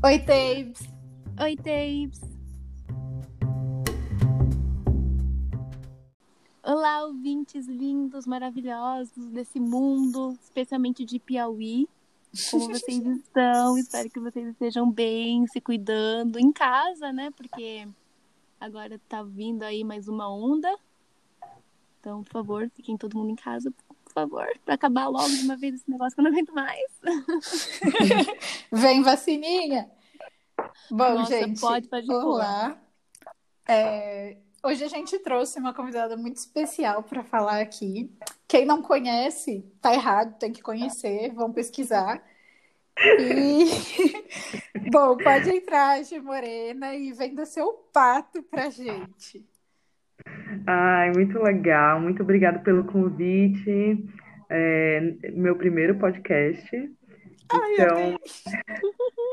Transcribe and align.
Oi, 0.00 0.16
Tapes! 0.20 0.88
Oi, 1.40 1.56
Tapes! 1.56 2.20
Olá, 6.62 7.04
ouvintes 7.04 7.66
lindos, 7.66 8.24
maravilhosos 8.24 9.26
desse 9.32 9.58
mundo, 9.58 10.38
especialmente 10.40 11.04
de 11.04 11.18
Piauí. 11.18 11.88
Como 12.48 12.68
vocês 12.68 13.02
estão? 13.04 13.76
Espero 13.76 14.08
que 14.08 14.20
vocês 14.20 14.46
estejam 14.46 14.88
bem, 14.88 15.44
se 15.48 15.60
cuidando 15.60 16.38
em 16.38 16.52
casa, 16.52 17.12
né? 17.12 17.32
Porque 17.36 17.88
agora 18.60 19.00
tá 19.08 19.24
vindo 19.24 19.64
aí 19.64 19.82
mais 19.82 20.06
uma 20.06 20.32
onda. 20.32 20.72
Então, 21.98 22.22
por 22.22 22.30
favor, 22.30 22.70
fiquem 22.72 22.96
todo 22.96 23.18
mundo 23.18 23.30
em 23.30 23.36
casa, 23.36 23.72
por 24.04 24.12
favor, 24.12 24.46
para 24.64 24.74
acabar 24.74 25.08
logo 25.08 25.28
de 25.28 25.44
uma 25.44 25.56
vez 25.56 25.74
esse 25.74 25.90
negócio 25.90 26.14
que 26.14 26.20
eu 26.20 26.24
não 26.24 26.30
aguento 26.30 26.54
mais. 26.54 26.90
Vem 28.72 29.02
vacininha! 29.02 29.90
Bom, 30.90 31.14
Nossa, 31.14 31.38
gente, 31.38 31.60
pode, 31.60 31.88
pôr. 31.88 32.24
olá. 32.24 32.78
É, 33.68 34.36
hoje 34.64 34.84
a 34.84 34.88
gente 34.88 35.18
trouxe 35.18 35.58
uma 35.58 35.74
convidada 35.74 36.16
muito 36.16 36.36
especial 36.36 37.02
para 37.02 37.22
falar 37.22 37.60
aqui. 37.60 38.10
Quem 38.46 38.64
não 38.64 38.80
conhece, 38.82 39.64
tá 39.80 39.92
errado, 39.92 40.38
tem 40.38 40.52
que 40.52 40.62
conhecer, 40.62 41.32
vão 41.34 41.52
pesquisar. 41.52 42.22
E, 42.98 43.66
bom, 44.90 45.16
pode 45.16 45.50
entrar, 45.50 46.02
Gi 46.02 46.18
Morena, 46.18 46.94
e 46.94 47.12
venda 47.12 47.44
seu 47.44 47.72
pato 47.92 48.42
pra 48.42 48.70
gente. 48.70 49.46
Ai, 50.66 51.12
muito 51.12 51.38
legal. 51.38 52.00
Muito 52.00 52.22
obrigada 52.22 52.58
pelo 52.58 52.84
convite. 52.84 54.04
É, 54.50 55.00
meu 55.32 55.56
primeiro 55.56 55.98
podcast. 55.98 56.76
Ai, 57.50 57.74
Então, 57.74 58.18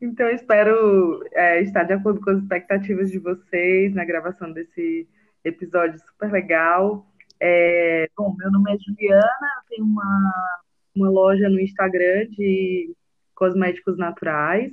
então 0.00 0.28
espero 0.30 1.22
é, 1.32 1.60
estar 1.62 1.84
de 1.84 1.92
acordo 1.92 2.20
com 2.20 2.30
as 2.30 2.38
expectativas 2.38 3.10
de 3.10 3.18
vocês 3.18 3.94
na 3.94 4.04
gravação 4.04 4.52
desse 4.52 5.08
episódio 5.44 5.98
super 6.00 6.30
legal. 6.30 7.06
É, 7.40 8.08
bom, 8.16 8.34
meu 8.36 8.50
nome 8.50 8.74
é 8.74 8.78
Juliana, 8.78 9.22
eu 9.56 9.68
tenho 9.68 9.84
uma, 9.84 10.60
uma 10.94 11.10
loja 11.10 11.48
no 11.48 11.60
Instagram 11.60 12.26
de 12.30 12.94
cosméticos 13.34 13.96
naturais. 13.96 14.72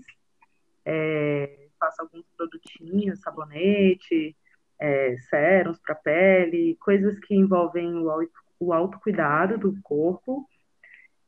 É, 0.84 1.68
faço 1.80 2.02
alguns 2.02 2.26
produtinhos, 2.38 3.20
sabonete, 3.22 4.36
é, 4.80 5.16
sérums 5.30 5.80
para 5.80 5.96
pele, 5.96 6.78
coisas 6.80 7.20
que 7.20 7.36
envolvem 7.36 7.94
o, 7.96 8.10
auto- 8.10 8.32
o 8.60 8.74
autocuidado 8.74 9.58
do 9.58 9.80
corpo 9.82 10.48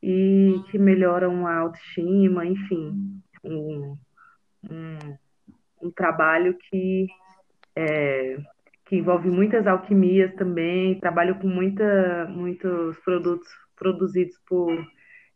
e 0.02 0.62
que 0.70 0.78
melhoram 0.78 1.48
a 1.48 1.56
autoestima, 1.58 2.46
enfim, 2.46 3.22
um, 3.48 3.98
um, 5.82 5.92
trabalho 5.92 6.58
que, 6.70 7.08
é, 7.76 8.38
que 8.86 8.98
envolve 8.98 9.30
muitas 9.30 9.66
alquimias 9.66 10.34
também, 10.36 11.00
trabalho 11.00 11.40
com 11.40 11.48
muita, 11.48 12.26
muitos 12.30 12.98
produtos 13.00 13.48
produzidos 13.76 14.38
por 14.48 14.76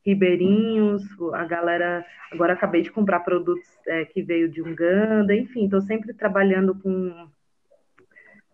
ribeirinhos, 0.06 1.04
a 1.34 1.46
galera, 1.46 2.04
agora 2.32 2.54
acabei 2.54 2.82
de 2.82 2.92
comprar 2.92 3.20
produtos 3.20 3.68
é, 3.88 4.06
que 4.06 4.22
veio 4.22 4.50
de 4.50 4.62
Uganda, 4.62 5.36
enfim, 5.36 5.66
estou 5.66 5.82
sempre 5.82 6.14
trabalhando 6.14 6.74
com 6.76 7.30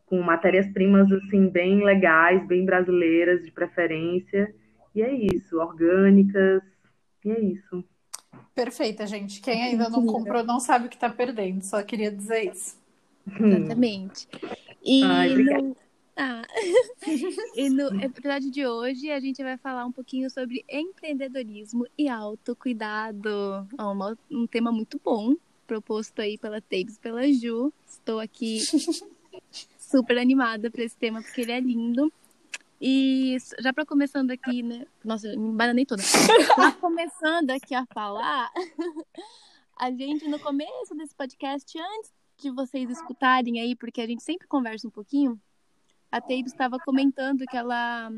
com 0.08 0.22
matérias-primas 0.22 1.12
assim 1.12 1.50
bem 1.50 1.84
legais, 1.84 2.46
bem 2.48 2.66
brasileiras 2.66 3.44
de 3.44 3.52
preferência. 3.52 4.54
E 4.96 5.02
é 5.02 5.14
isso, 5.14 5.60
orgânicas. 5.60 6.64
E 7.24 7.32
é 7.32 7.40
isso. 7.40 7.84
Perfeita, 8.56 9.06
gente. 9.06 9.42
Quem 9.42 9.64
ainda 9.64 9.90
não 9.90 10.06
comprou 10.06 10.44
não 10.44 10.60
sabe 10.60 10.88
o 10.88 10.90
que 10.90 10.98
tá 10.98 11.10
perdendo, 11.10 11.64
só 11.64 11.82
queria 11.84 12.12
dizer 12.12 12.52
isso. 12.52 12.78
Exatamente. 13.28 14.28
E 14.84 15.04
Ai, 15.04 15.36
no, 15.36 15.76
ah, 16.16 16.42
e 17.56 17.70
no 17.70 18.02
episódio 18.02 18.50
de 18.50 18.66
hoje 18.66 19.12
a 19.12 19.20
gente 19.20 19.44
vai 19.44 19.56
falar 19.58 19.86
um 19.86 19.92
pouquinho 19.92 20.30
sobre 20.32 20.66
empreendedorismo 20.68 21.86
e 21.96 22.10
autocuidado. 22.10 23.30
É 23.78 24.36
um 24.36 24.48
tema 24.48 24.72
muito 24.72 25.00
bom, 25.04 25.36
proposto 25.68 26.20
aí 26.20 26.38
pela 26.38 26.60
Tapes 26.60 26.96
e 26.96 27.00
pela 27.00 27.32
Ju. 27.32 27.72
Estou 27.88 28.20
aqui 28.20 28.60
super 29.78 30.18
animada 30.18 30.72
para 30.72 30.84
esse 30.84 30.98
tema, 30.98 31.22
porque 31.22 31.42
ele 31.42 31.52
é 31.52 31.60
lindo. 31.60 32.12
E 32.80 33.38
já 33.60 33.74
para 33.74 33.86
começando 33.86 34.32
aqui, 34.32 34.62
né? 34.62 34.86
Nossa, 35.04 35.28
me 35.30 35.50
embananei 35.50 35.86
toda. 35.86 36.02
Já 36.56 36.72
começando 36.74 37.50
aqui 37.50 37.74
a 37.74 37.86
falar, 37.88 38.52
a 39.76 39.92
gente 39.92 40.28
no 40.28 40.40
começo 40.40 40.94
desse 40.96 41.16
podcast, 41.16 41.80
antes 41.80 42.14
de 42.38 42.52
vocês 42.52 42.88
escutarem 42.90 43.60
aí, 43.60 43.76
porque 43.76 44.00
a 44.00 44.06
gente 44.06 44.24
sempre 44.24 44.48
conversa 44.48 44.88
um 44.88 44.92
pouquinho, 44.92 45.42
a 46.12 46.22
Teibs 46.22 46.52
estava 46.52 46.78
comentando 46.78 47.46
que 47.50 47.58
ela 47.58 48.12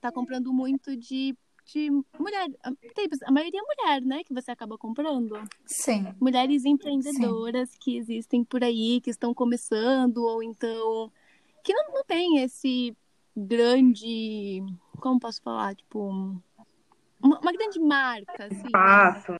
tá 0.00 0.10
comprando 0.10 0.52
muito 0.52 0.96
de, 0.96 1.36
de 1.64 1.90
mulher. 2.18 2.48
Teibs, 2.94 3.22
a 3.22 3.30
maioria 3.30 3.60
é 3.60 3.62
mulher, 3.62 4.02
né? 4.02 4.24
Que 4.24 4.34
você 4.34 4.50
acaba 4.50 4.76
comprando. 4.76 5.40
Sim. 5.64 6.12
Mulheres 6.20 6.64
empreendedoras 6.64 7.70
que 7.78 7.96
existem 7.96 8.42
por 8.42 8.64
aí, 8.64 9.00
que 9.00 9.10
estão 9.10 9.32
começando, 9.32 10.18
ou 10.18 10.42
então 10.42 11.10
que 11.62 11.72
não, 11.72 11.92
não 11.92 12.04
tem 12.04 12.38
esse 12.38 12.96
grande. 13.36 14.62
Como 14.98 15.20
posso 15.20 15.40
falar? 15.42 15.74
Tipo. 15.74 16.08
Uma, 17.22 17.38
uma 17.40 17.52
grande 17.52 17.78
marca, 17.80 18.44
assim. 18.46 18.62
né? 18.62 18.70
Passo. 18.72 19.36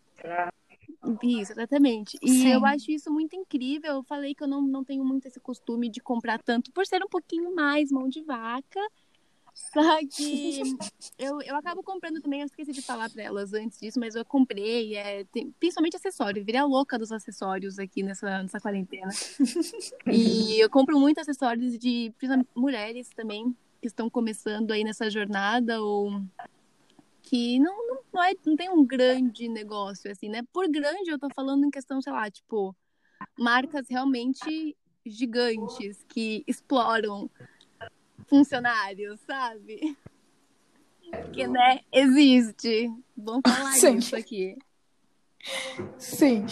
Isso, 1.22 1.52
exatamente. 1.52 2.18
E 2.22 2.28
Sim. 2.30 2.52
eu 2.52 2.64
acho 2.66 2.90
isso 2.90 3.10
muito 3.10 3.34
incrível. 3.34 3.94
Eu 3.94 4.02
falei 4.02 4.34
que 4.34 4.42
eu 4.42 4.48
não, 4.48 4.60
não 4.60 4.84
tenho 4.84 5.04
muito 5.04 5.26
esse 5.26 5.40
costume 5.40 5.88
de 5.88 6.00
comprar 6.00 6.42
tanto 6.42 6.70
por 6.72 6.86
ser 6.86 7.02
um 7.02 7.08
pouquinho 7.08 7.54
mais 7.54 7.90
mão 7.90 8.08
de 8.08 8.22
vaca. 8.22 8.80
Só 9.54 9.98
que 10.06 10.62
eu, 11.18 11.40
eu 11.42 11.56
acabo 11.56 11.82
comprando 11.82 12.20
também, 12.20 12.40
eu 12.40 12.46
esqueci 12.46 12.72
de 12.72 12.80
falar 12.80 13.10
pra 13.10 13.22
elas 13.22 13.52
antes 13.52 13.78
disso, 13.78 13.98
mas 13.98 14.14
eu 14.14 14.24
comprei, 14.24 14.96
é, 14.96 15.24
tem- 15.24 15.50
principalmente 15.58 15.96
acessório. 15.96 16.40
Eu 16.40 16.44
virei 16.44 16.60
a 16.60 16.64
louca 16.64 16.98
dos 16.98 17.10
acessórios 17.12 17.78
aqui 17.78 18.02
nessa, 18.02 18.42
nessa 18.42 18.60
quarentena. 18.60 19.10
E 20.06 20.58
eu 20.58 20.70
compro 20.70 20.98
muito 20.98 21.20
acessórios 21.20 21.78
de 21.78 22.12
mulheres 22.54 23.08
também, 23.10 23.54
que 23.80 23.88
estão 23.88 24.10
começando 24.10 24.70
aí 24.72 24.84
nessa 24.84 25.10
jornada, 25.10 25.82
ou 25.82 26.22
que 27.22 27.58
não, 27.58 27.86
não, 27.86 28.00
não, 28.12 28.22
é, 28.22 28.32
não 28.44 28.56
tem 28.56 28.68
um 28.68 28.84
grande 28.84 29.48
negócio, 29.48 30.10
assim, 30.10 30.28
né? 30.28 30.42
Por 30.52 30.68
grande, 30.68 31.10
eu 31.10 31.18
tô 31.18 31.28
falando 31.34 31.64
em 31.64 31.70
questão, 31.70 32.00
sei 32.02 32.12
lá, 32.12 32.30
tipo, 32.30 32.74
marcas 33.38 33.86
realmente 33.88 34.76
gigantes 35.06 36.02
que 36.08 36.44
exploram 36.46 37.30
funcionários, 38.26 39.20
sabe? 39.20 39.96
Que, 41.32 41.46
né, 41.46 41.80
existe. 41.92 42.90
Vamos 43.16 43.42
falar 43.44 43.72
Sim. 43.72 43.96
disso 43.98 44.16
aqui. 44.16 44.56
Sim. 45.98 46.46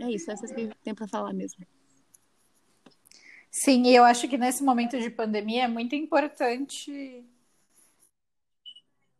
É 0.00 0.10
isso, 0.10 0.30
essas 0.30 0.50
que 0.52 0.62
eu 0.62 0.72
tenho 0.82 0.96
pra 0.96 1.06
falar 1.06 1.32
mesmo. 1.32 1.66
Sim, 3.52 3.84
e 3.86 3.94
eu 3.94 4.02
acho 4.04 4.26
que 4.28 4.36
nesse 4.38 4.62
momento 4.64 4.98
de 4.98 5.08
pandemia 5.10 5.64
é 5.64 5.68
muito 5.68 5.94
importante. 5.94 7.24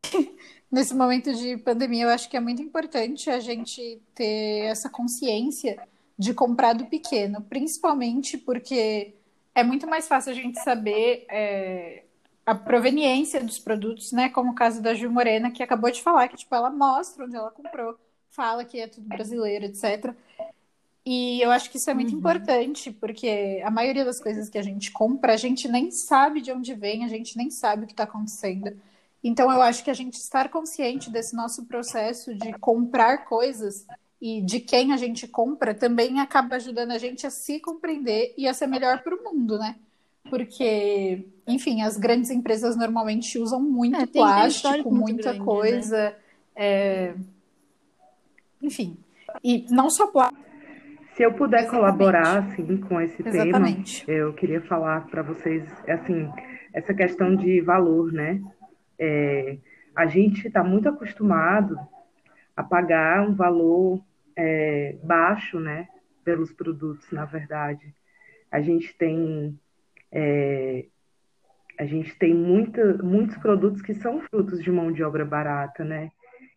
Nesse 0.71 0.95
momento 0.95 1.33
de 1.35 1.57
pandemia, 1.59 2.05
eu 2.05 2.09
acho 2.09 2.29
que 2.31 2.37
é 2.37 2.41
muito 2.41 2.63
importante 2.63 3.29
a 3.31 3.41
gente 3.41 4.01
ter 4.15 4.65
essa 4.67 4.89
consciência 4.89 5.79
de 6.19 6.33
comprar 6.35 6.73
do 6.75 6.87
pequeno, 6.87 7.43
principalmente 7.43 8.39
porque 8.39 9.15
é 9.55 9.63
muito 9.63 9.87
mais 9.87 10.09
fácil 10.09 10.33
a 10.33 10.35
gente 10.35 10.59
saber 10.61 11.27
é, 11.29 12.05
a 12.47 12.55
proveniência 12.55 13.43
dos 13.43 13.59
produtos, 13.59 14.13
né? 14.13 14.29
Como 14.31 14.53
o 14.53 14.55
caso 14.55 14.81
da 14.83 14.95
Gil 14.95 15.11
Morena, 15.11 15.51
que 15.51 15.63
acabou 15.63 15.91
de 15.91 16.03
falar 16.03 16.29
que 16.29 16.37
tipo, 16.37 16.55
ela 16.55 16.71
mostra 16.71 17.25
onde 17.25 17.37
ela 17.37 17.51
comprou, 17.51 17.99
fala 18.31 18.65
que 18.65 18.81
é 18.81 18.87
tudo 18.89 19.09
brasileiro, 19.09 19.67
etc. 19.67 20.17
E 21.05 21.41
eu 21.43 21.51
acho 21.51 21.69
que 21.71 21.79
isso 21.79 21.91
é 21.91 21.95
muito 21.95 22.13
Uhum. 22.13 22.19
importante, 22.19 22.93
porque 22.93 23.61
a 23.65 23.71
maioria 23.71 24.05
das 24.05 24.21
coisas 24.21 24.49
que 24.49 24.57
a 24.57 24.63
gente 24.63 24.93
compra, 24.93 25.33
a 25.35 25.37
gente 25.37 25.67
nem 25.69 25.91
sabe 25.91 26.41
de 26.41 26.53
onde 26.53 26.75
vem, 26.75 27.05
a 27.05 27.09
gente 27.09 27.37
nem 27.37 27.51
sabe 27.51 27.85
o 27.85 27.87
que 27.87 27.93
está 27.93 28.05
acontecendo. 28.05 28.73
Então, 29.25 29.51
eu 29.51 29.61
acho 29.63 29.83
que 29.85 29.91
a 29.91 29.95
gente 29.95 30.15
estar 30.15 30.49
consciente 30.49 31.11
desse 31.11 31.35
nosso 31.35 31.65
processo 31.67 32.35
de 32.35 32.53
comprar 32.55 33.25
coisas 33.25 33.85
e 34.21 34.41
de 34.43 34.61
quem 34.61 34.93
a 34.93 34.97
gente 34.97 35.27
compra 35.27 35.75
também 35.75 36.21
acaba 36.21 36.57
ajudando 36.57 36.93
a 36.93 36.99
gente 36.99 37.27
a 37.27 37.31
se 37.31 37.59
compreender 37.59 38.33
e 38.39 38.47
a 38.47 38.55
ser 38.55 38.69
melhor 38.69 39.03
para 39.03 39.15
o 39.17 39.25
mundo, 39.25 39.59
né? 39.59 39.77
Porque, 40.31 41.27
enfim, 41.49 41.83
as 41.83 41.97
grandes 41.97 42.31
empresas 42.31 42.77
normalmente 42.77 43.39
usam 43.39 43.61
muito 43.61 43.97
É, 43.97 44.07
tem- 44.07 44.13
tem 44.13 44.23
plástico, 44.23 44.93
muita 44.95 45.23
grande, 45.33 45.39
né? 45.41 45.45
coisa. 45.45 46.17
é, 46.55 47.15
Enfim. 48.61 48.97
E 49.43 49.67
não 49.71 49.91
só 49.91 50.07
plástico. 50.07 50.42
Se 51.23 51.27
eu 51.27 51.35
puder 51.35 51.61
Exatamente. 51.61 51.81
colaborar 51.81 52.39
assim 52.39 52.77
com 52.79 53.01
esse 53.01 53.23
tema, 53.23 53.47
Exatamente. 53.47 54.05
eu 54.11 54.33
queria 54.33 54.61
falar 54.63 55.07
para 55.07 55.23
vocês 55.23 55.63
assim 55.89 56.29
essa 56.75 56.93
questão 56.93 57.37
de 57.37 57.61
valor, 57.61 58.11
né? 58.11 58.43
É, 58.99 59.57
a 59.95 60.07
gente 60.07 60.49
está 60.49 60.65
muito 60.65 60.89
acostumado 60.89 61.79
a 62.57 62.65
pagar 62.65 63.25
um 63.25 63.37
valor 63.37 64.03
é, 64.35 64.97
baixo, 65.05 65.61
né, 65.61 65.87
pelos 66.25 66.53
produtos, 66.53 67.09
na 67.13 67.25
verdade. 67.25 67.95
A 68.51 68.61
gente 68.61 68.93
tem 68.99 69.57
é, 70.11 70.87
a 71.79 71.85
gente 71.85 72.19
tem 72.19 72.35
muita, 72.35 72.95
muitos 73.01 73.37
produtos 73.37 73.81
que 73.81 73.95
são 73.95 74.23
frutos 74.23 74.61
de 74.61 74.73
mão 74.73 74.91
de 74.91 75.05
obra 75.05 75.25
barata, 75.25 75.85
né? 75.85 76.11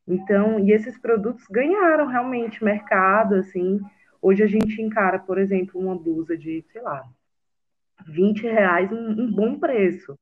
Então, 0.08 0.60
e 0.60 0.72
esses 0.72 0.98
produtos 0.98 1.46
ganharam 1.52 2.08
realmente 2.08 2.64
mercado, 2.64 3.36
assim. 3.36 3.80
Hoje 4.22 4.44
a 4.44 4.48
gente 4.48 4.82
encara, 4.82 5.20
por 5.20 5.38
exemplo, 5.38 5.80
uma 5.80 5.96
blusa 5.96 6.38
de, 6.38 6.64
sei 6.72 6.82
lá, 6.82 7.04
20 8.08 8.44
reais, 8.44 8.92
um, 8.92 9.10
um 9.12 9.32
bom 9.32 9.60
preço. 9.60 10.18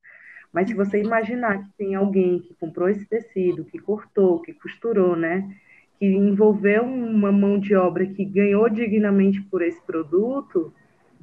Mas 0.52 0.68
se 0.68 0.74
você 0.74 1.00
imaginar 1.00 1.64
que 1.64 1.70
tem 1.76 1.94
alguém 1.94 2.38
que 2.38 2.54
comprou 2.54 2.88
esse 2.88 3.06
tecido, 3.06 3.64
que 3.64 3.78
cortou, 3.78 4.40
que 4.40 4.52
costurou, 4.54 5.16
né? 5.16 5.52
Que 5.98 6.06
envolveu 6.06 6.84
uma 6.84 7.32
mão 7.32 7.58
de 7.58 7.74
obra 7.74 8.06
que 8.06 8.24
ganhou 8.24 8.68
dignamente 8.68 9.42
por 9.42 9.62
esse 9.62 9.82
produto, 9.82 10.72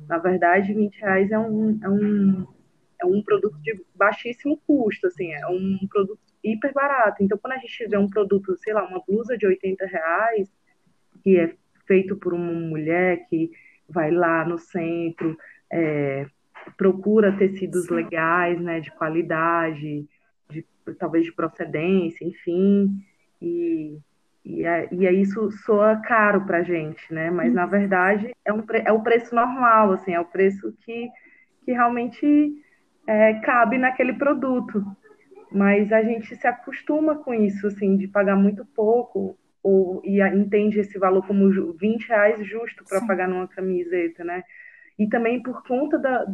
na 0.08 0.18
verdade, 0.18 0.74
20 0.74 1.00
reais 1.00 1.32
é 1.32 1.40
um, 1.40 1.80
é 1.82 1.90
um, 1.90 2.48
é 3.02 3.06
um 3.06 3.22
produto 3.24 3.58
de 3.62 3.82
baixíssimo 3.96 4.58
custo, 4.68 5.08
assim, 5.08 5.32
é 5.32 5.48
um 5.48 5.80
produto 5.90 6.20
hiper 6.44 6.74
barato. 6.74 7.24
Então, 7.24 7.38
quando 7.38 7.54
a 7.54 7.58
gente 7.58 7.88
vê 7.88 7.98
um 7.98 8.10
produto, 8.10 8.56
sei 8.58 8.74
lá, 8.74 8.84
uma 8.88 9.02
blusa 9.08 9.38
de 9.38 9.46
80 9.46 9.86
reais, 9.86 10.52
que 11.24 11.38
é 11.38 11.56
feito 11.92 12.16
por 12.16 12.34
uma 12.34 12.54
mulher 12.54 13.26
que 13.28 13.52
vai 13.90 14.12
lá 14.12 14.46
no 14.46 14.58
centro, 14.58 15.38
é, 15.70 16.26
procura 16.78 17.36
tecidos 17.38 17.88
Sim. 17.88 17.96
legais, 17.96 18.62
né, 18.62 18.80
de 18.80 18.90
qualidade, 18.92 20.08
de, 20.50 20.66
talvez 20.98 21.26
de 21.26 21.34
procedência, 21.34 22.24
enfim, 22.24 22.90
e, 23.42 23.98
e, 24.46 24.66
é, 24.66 24.88
e 24.90 25.06
é 25.06 25.12
isso 25.12 25.52
soa 25.52 25.98
caro 25.98 26.46
para 26.46 26.60
a 26.60 26.64
gente, 26.64 27.14
né, 27.14 27.30
mas 27.30 27.54
na 27.54 27.66
verdade 27.66 28.34
é, 28.46 28.54
um, 28.54 28.64
é 28.86 28.92
o 28.94 29.02
preço 29.02 29.36
normal, 29.36 29.92
assim, 29.92 30.14
é 30.14 30.20
o 30.22 30.24
preço 30.24 30.74
que, 30.86 31.10
que 31.66 31.74
realmente 31.74 32.56
é, 33.06 33.34
cabe 33.42 33.78
naquele 33.78 34.14
produto, 34.14 34.82
mas 35.52 35.92
a 35.92 36.02
gente 36.02 36.38
se 36.38 36.48
acostuma 36.48 37.16
com 37.16 37.34
isso, 37.34 37.68
assim, 37.68 37.98
de 37.98 38.08
pagar 38.08 38.38
muito 38.38 38.66
pouco, 38.66 39.38
ou 39.64 40.02
e 40.04 40.22
entende 40.22 40.80
esse 40.80 40.98
valor 40.98 41.26
como 41.26 41.50
20 41.74 42.08
reais 42.08 42.46
justo 42.46 42.84
para 42.84 43.06
pagar 43.06 43.28
numa 43.28 43.48
camiseta, 43.48 44.24
né? 44.24 44.44
e 45.02 45.08
também 45.08 45.42
por 45.42 45.64
conta 45.64 45.98
da, 45.98 46.26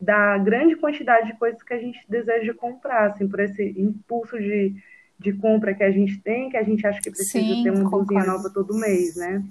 da 0.00 0.38
grande 0.38 0.76
quantidade 0.76 1.26
de 1.26 1.38
coisas 1.38 1.60
que 1.64 1.74
a 1.74 1.78
gente 1.78 1.98
deseja 2.08 2.54
comprar, 2.54 3.10
assim, 3.10 3.26
por 3.26 3.40
esse 3.40 3.74
impulso 3.76 4.38
de, 4.38 4.72
de 5.18 5.32
compra 5.32 5.74
que 5.74 5.82
a 5.82 5.90
gente 5.90 6.20
tem, 6.20 6.48
que 6.48 6.56
a 6.56 6.62
gente 6.62 6.86
acha 6.86 7.00
que 7.00 7.10
precisa 7.10 7.54
Sim, 7.54 7.64
ter 7.64 7.70
uma 7.72 7.90
blusinha 7.90 8.24
nova 8.24 8.48
todo 8.54 8.78
mês, 8.78 9.16
né? 9.16 9.42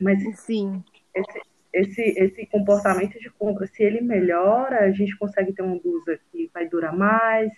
Mas 0.00 0.22
Sim. 0.40 0.80
Esse, 1.12 1.40
esse, 1.72 2.02
esse 2.16 2.46
comportamento 2.46 3.18
de 3.18 3.28
compra, 3.30 3.66
se 3.66 3.82
ele 3.82 4.00
melhora, 4.00 4.84
a 4.84 4.92
gente 4.92 5.16
consegue 5.18 5.52
ter 5.52 5.62
uma 5.62 5.80
blusa 5.80 6.20
que 6.30 6.48
vai 6.54 6.68
durar 6.68 6.96
mais, 6.96 7.52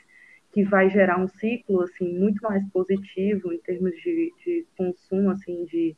que 0.55 0.65
vai 0.65 0.89
gerar 0.89 1.21
um 1.21 1.29
ciclo 1.29 1.83
assim 1.83 2.19
muito 2.19 2.41
mais 2.43 2.67
positivo 2.71 3.53
em 3.53 3.59
termos 3.59 3.93
de, 3.97 4.33
de 4.45 4.67
consumo, 4.79 5.31
assim, 5.31 5.67
de, 5.67 5.95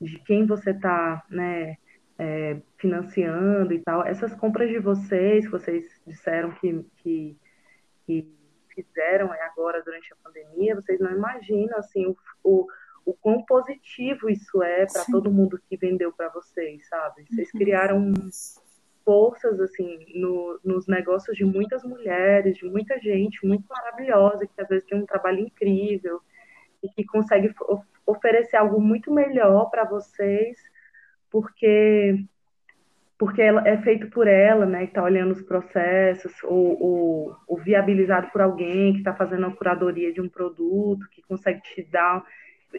de 0.00 0.18
quem 0.20 0.46
você 0.46 0.70
está, 0.70 1.22
né? 1.28 1.76
é, 2.18 2.60
financiando 2.76 3.72
e 3.72 3.78
tal. 3.78 4.04
Essas 4.04 4.34
compras 4.34 4.68
de 4.68 4.78
vocês, 4.78 5.44
que 5.44 5.52
vocês 5.52 5.84
disseram 6.06 6.50
que, 6.52 6.84
que, 6.96 7.36
que 8.06 8.28
fizeram 8.74 9.30
agora 9.32 9.82
durante 9.82 10.12
a 10.12 10.16
pandemia, 10.22 10.74
vocês 10.74 10.98
não 10.98 11.12
imaginam 11.12 11.78
assim, 11.78 12.06
o, 12.06 12.16
o, 12.42 12.66
o 13.06 13.14
quão 13.14 13.44
positivo 13.44 14.28
isso 14.28 14.62
é 14.62 14.84
para 14.86 15.04
todo 15.04 15.30
mundo 15.30 15.60
que 15.68 15.76
vendeu 15.76 16.12
para 16.12 16.28
vocês, 16.30 16.86
sabe? 16.88 17.24
Vocês 17.30 17.48
uhum. 17.54 17.60
criaram 17.60 18.12
forças 19.08 19.58
assim 19.58 20.04
no, 20.16 20.60
nos 20.62 20.86
negócios 20.86 21.34
de 21.34 21.42
muitas 21.42 21.82
mulheres, 21.82 22.58
de 22.58 22.66
muita 22.66 22.98
gente 22.98 23.46
muito 23.46 23.64
maravilhosa 23.66 24.46
que 24.46 24.60
às 24.60 24.68
vezes 24.68 24.84
tem 24.84 24.98
um 24.98 25.06
trabalho 25.06 25.38
incrível 25.38 26.20
e 26.82 26.90
que 26.90 27.06
consegue 27.06 27.50
oferecer 28.06 28.58
algo 28.58 28.78
muito 28.78 29.10
melhor 29.10 29.70
para 29.70 29.84
vocês 29.84 30.58
porque 31.30 32.22
porque 33.16 33.40
ela 33.40 33.66
é 33.66 33.78
feito 33.78 34.10
por 34.10 34.28
ela, 34.28 34.66
né, 34.66 34.84
está 34.84 35.02
olhando 35.02 35.32
os 35.32 35.42
processos, 35.42 36.32
ou, 36.44 36.80
ou, 36.80 37.36
ou 37.48 37.56
viabilizado 37.56 38.30
por 38.30 38.42
alguém 38.42 38.92
que 38.92 38.98
está 38.98 39.12
fazendo 39.12 39.46
a 39.46 39.56
curadoria 39.56 40.12
de 40.12 40.20
um 40.20 40.28
produto, 40.28 41.08
que 41.10 41.22
consegue 41.22 41.60
te 41.62 41.82
dar 41.82 42.24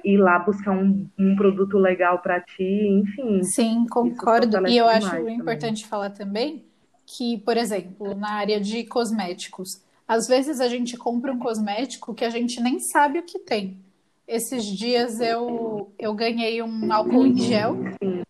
ir 0.04 0.18
lá 0.18 0.40
buscar 0.40 0.72
um, 0.72 1.08
um 1.18 1.36
produto 1.36 1.78
legal 1.78 2.20
para 2.20 2.40
ti, 2.42 2.64
enfim. 2.64 3.44
Sim, 3.44 3.86
concordo. 3.90 4.68
E 4.68 4.78
eu 4.78 4.88
acho 4.88 5.18
importante 5.28 5.88
falar 5.88 6.12
também 6.12 6.66
que, 7.06 7.40
por 7.40 7.58
exemplo, 7.58 8.14
na 8.16 8.34
área 8.34 8.60
de 8.60 8.84
cosméticos, 8.84 9.82
às 10.08 10.28
vezes 10.28 10.60
a 10.60 10.68
gente 10.68 10.96
compra 10.98 11.32
um 11.32 11.40
cosmético 11.40 12.14
que 12.14 12.24
a 12.24 12.30
gente 12.30 12.62
nem 12.62 12.80
sabe 12.80 13.20
o 13.20 13.24
que 13.24 13.40
tem. 13.40 13.80
Esses 14.28 14.64
dias 14.64 15.20
eu, 15.20 15.92
eu 15.98 16.14
ganhei 16.14 16.62
um 16.62 16.94
álcool 16.94 17.26
em 17.26 17.38
gel 17.38 17.78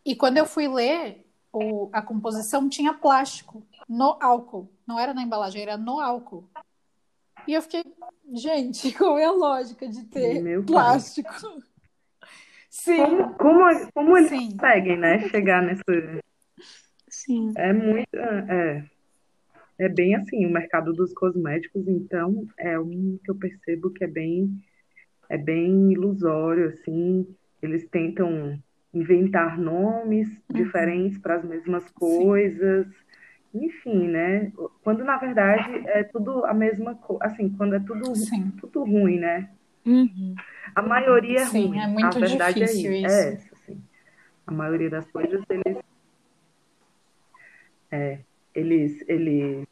e 0.06 0.16
quando 0.16 0.38
eu 0.38 0.46
fui 0.46 0.66
ler 0.68 1.26
o, 1.52 1.90
a 1.92 2.02
composição 2.02 2.70
tinha 2.70 2.94
plástico 2.94 3.64
no 3.88 4.18
álcool. 4.22 4.72
Não 4.88 5.00
era 5.00 5.14
na 5.14 5.24
embalagem, 5.24 5.62
era 5.62 5.78
no 5.78 6.00
álcool. 6.00 6.48
E 7.48 7.54
eu 7.54 7.62
fiquei, 7.62 7.84
gente, 8.34 8.92
qual 8.98 9.18
é 9.18 9.26
a 9.26 9.32
lógica 9.32 9.88
de 9.88 10.04
ter 10.06 10.42
Meu 10.42 10.64
plástico? 10.64 11.30
Pai. 11.30 12.30
Sim. 12.70 12.98
Como, 12.98 13.34
como, 13.36 13.92
como 13.94 14.18
eles 14.18 14.30
Sim. 14.30 14.52
conseguem, 14.52 14.98
né? 14.98 15.28
Chegar 15.30 15.62
nesse. 15.64 15.84
Sim. 17.08 17.52
É 17.58 17.74
muito. 17.74 18.16
É, 18.16 18.86
é 19.80 19.90
bem 19.90 20.16
assim, 20.16 20.46
o 20.46 20.52
mercado 20.52 20.94
dos 20.94 21.14
cosméticos, 21.14 21.88
então, 21.88 22.46
é 22.58 22.80
um 22.80 23.18
que 23.24 23.32
eu 23.32 23.36
percebo 23.36 23.90
que 23.92 24.04
é 24.04 24.08
bem 24.08 24.62
é 25.30 25.38
bem 25.38 25.92
ilusório, 25.92 26.70
assim. 26.70 27.28
Eles 27.62 27.88
tentam 27.88 28.60
inventar 28.94 29.58
nomes 29.58 30.28
uhum. 30.50 30.56
diferentes 30.56 31.20
para 31.20 31.36
as 31.36 31.46
mesmas 31.46 31.90
coisas. 31.92 32.88
Sim. 32.88 32.94
Enfim, 33.54 34.08
né? 34.08 34.52
Quando 34.84 35.04
na 35.04 35.18
verdade 35.18 35.84
é 35.88 36.04
tudo 36.04 36.46
a 36.46 36.54
mesma 36.54 36.96
coisa, 36.96 37.26
assim, 37.26 37.50
quando 37.50 37.76
é 37.76 37.80
tudo, 37.80 38.14
tudo 38.60 38.84
ruim, 38.84 39.20
né? 39.20 39.50
Uhum. 39.86 40.36
A 40.76 40.82
maioria 40.82 41.42
é 41.42 41.46
Sim, 41.46 41.68
ruim. 41.68 41.80
é 41.80 41.88
muito 41.88 42.06
a 42.06 42.20
verdade 42.20 42.64
é 42.64 42.66
difícil 42.66 42.92
é, 42.92 42.98
isso. 42.98 43.08
é 43.08 43.34
essa, 43.34 43.56
assim. 43.56 43.82
A 44.46 44.52
maioria 44.52 44.90
das 44.90 45.10
coisas 45.10 45.44
eles 45.50 45.78
é, 47.92 48.20
eles 48.54 49.04
eles 49.08 49.68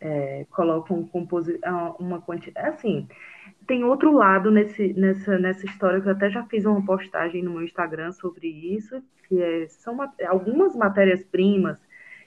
é, 0.00 0.46
colocam 0.50 1.08
uma 1.98 2.20
quantidade 2.22 2.68
assim 2.68 3.06
tem 3.66 3.84
outro 3.84 4.12
lado 4.12 4.50
nesse, 4.50 4.92
nessa, 4.94 5.38
nessa 5.38 5.66
história 5.66 6.00
que 6.00 6.08
eu 6.08 6.12
até 6.12 6.30
já 6.30 6.44
fiz 6.44 6.64
uma 6.64 6.84
postagem 6.84 7.42
no 7.42 7.52
meu 7.52 7.62
Instagram 7.62 8.12
sobre 8.12 8.48
isso, 8.48 9.02
que 9.28 9.40
é, 9.40 9.66
são 9.68 9.98
algumas 10.26 10.76
matérias-primas 10.76 11.78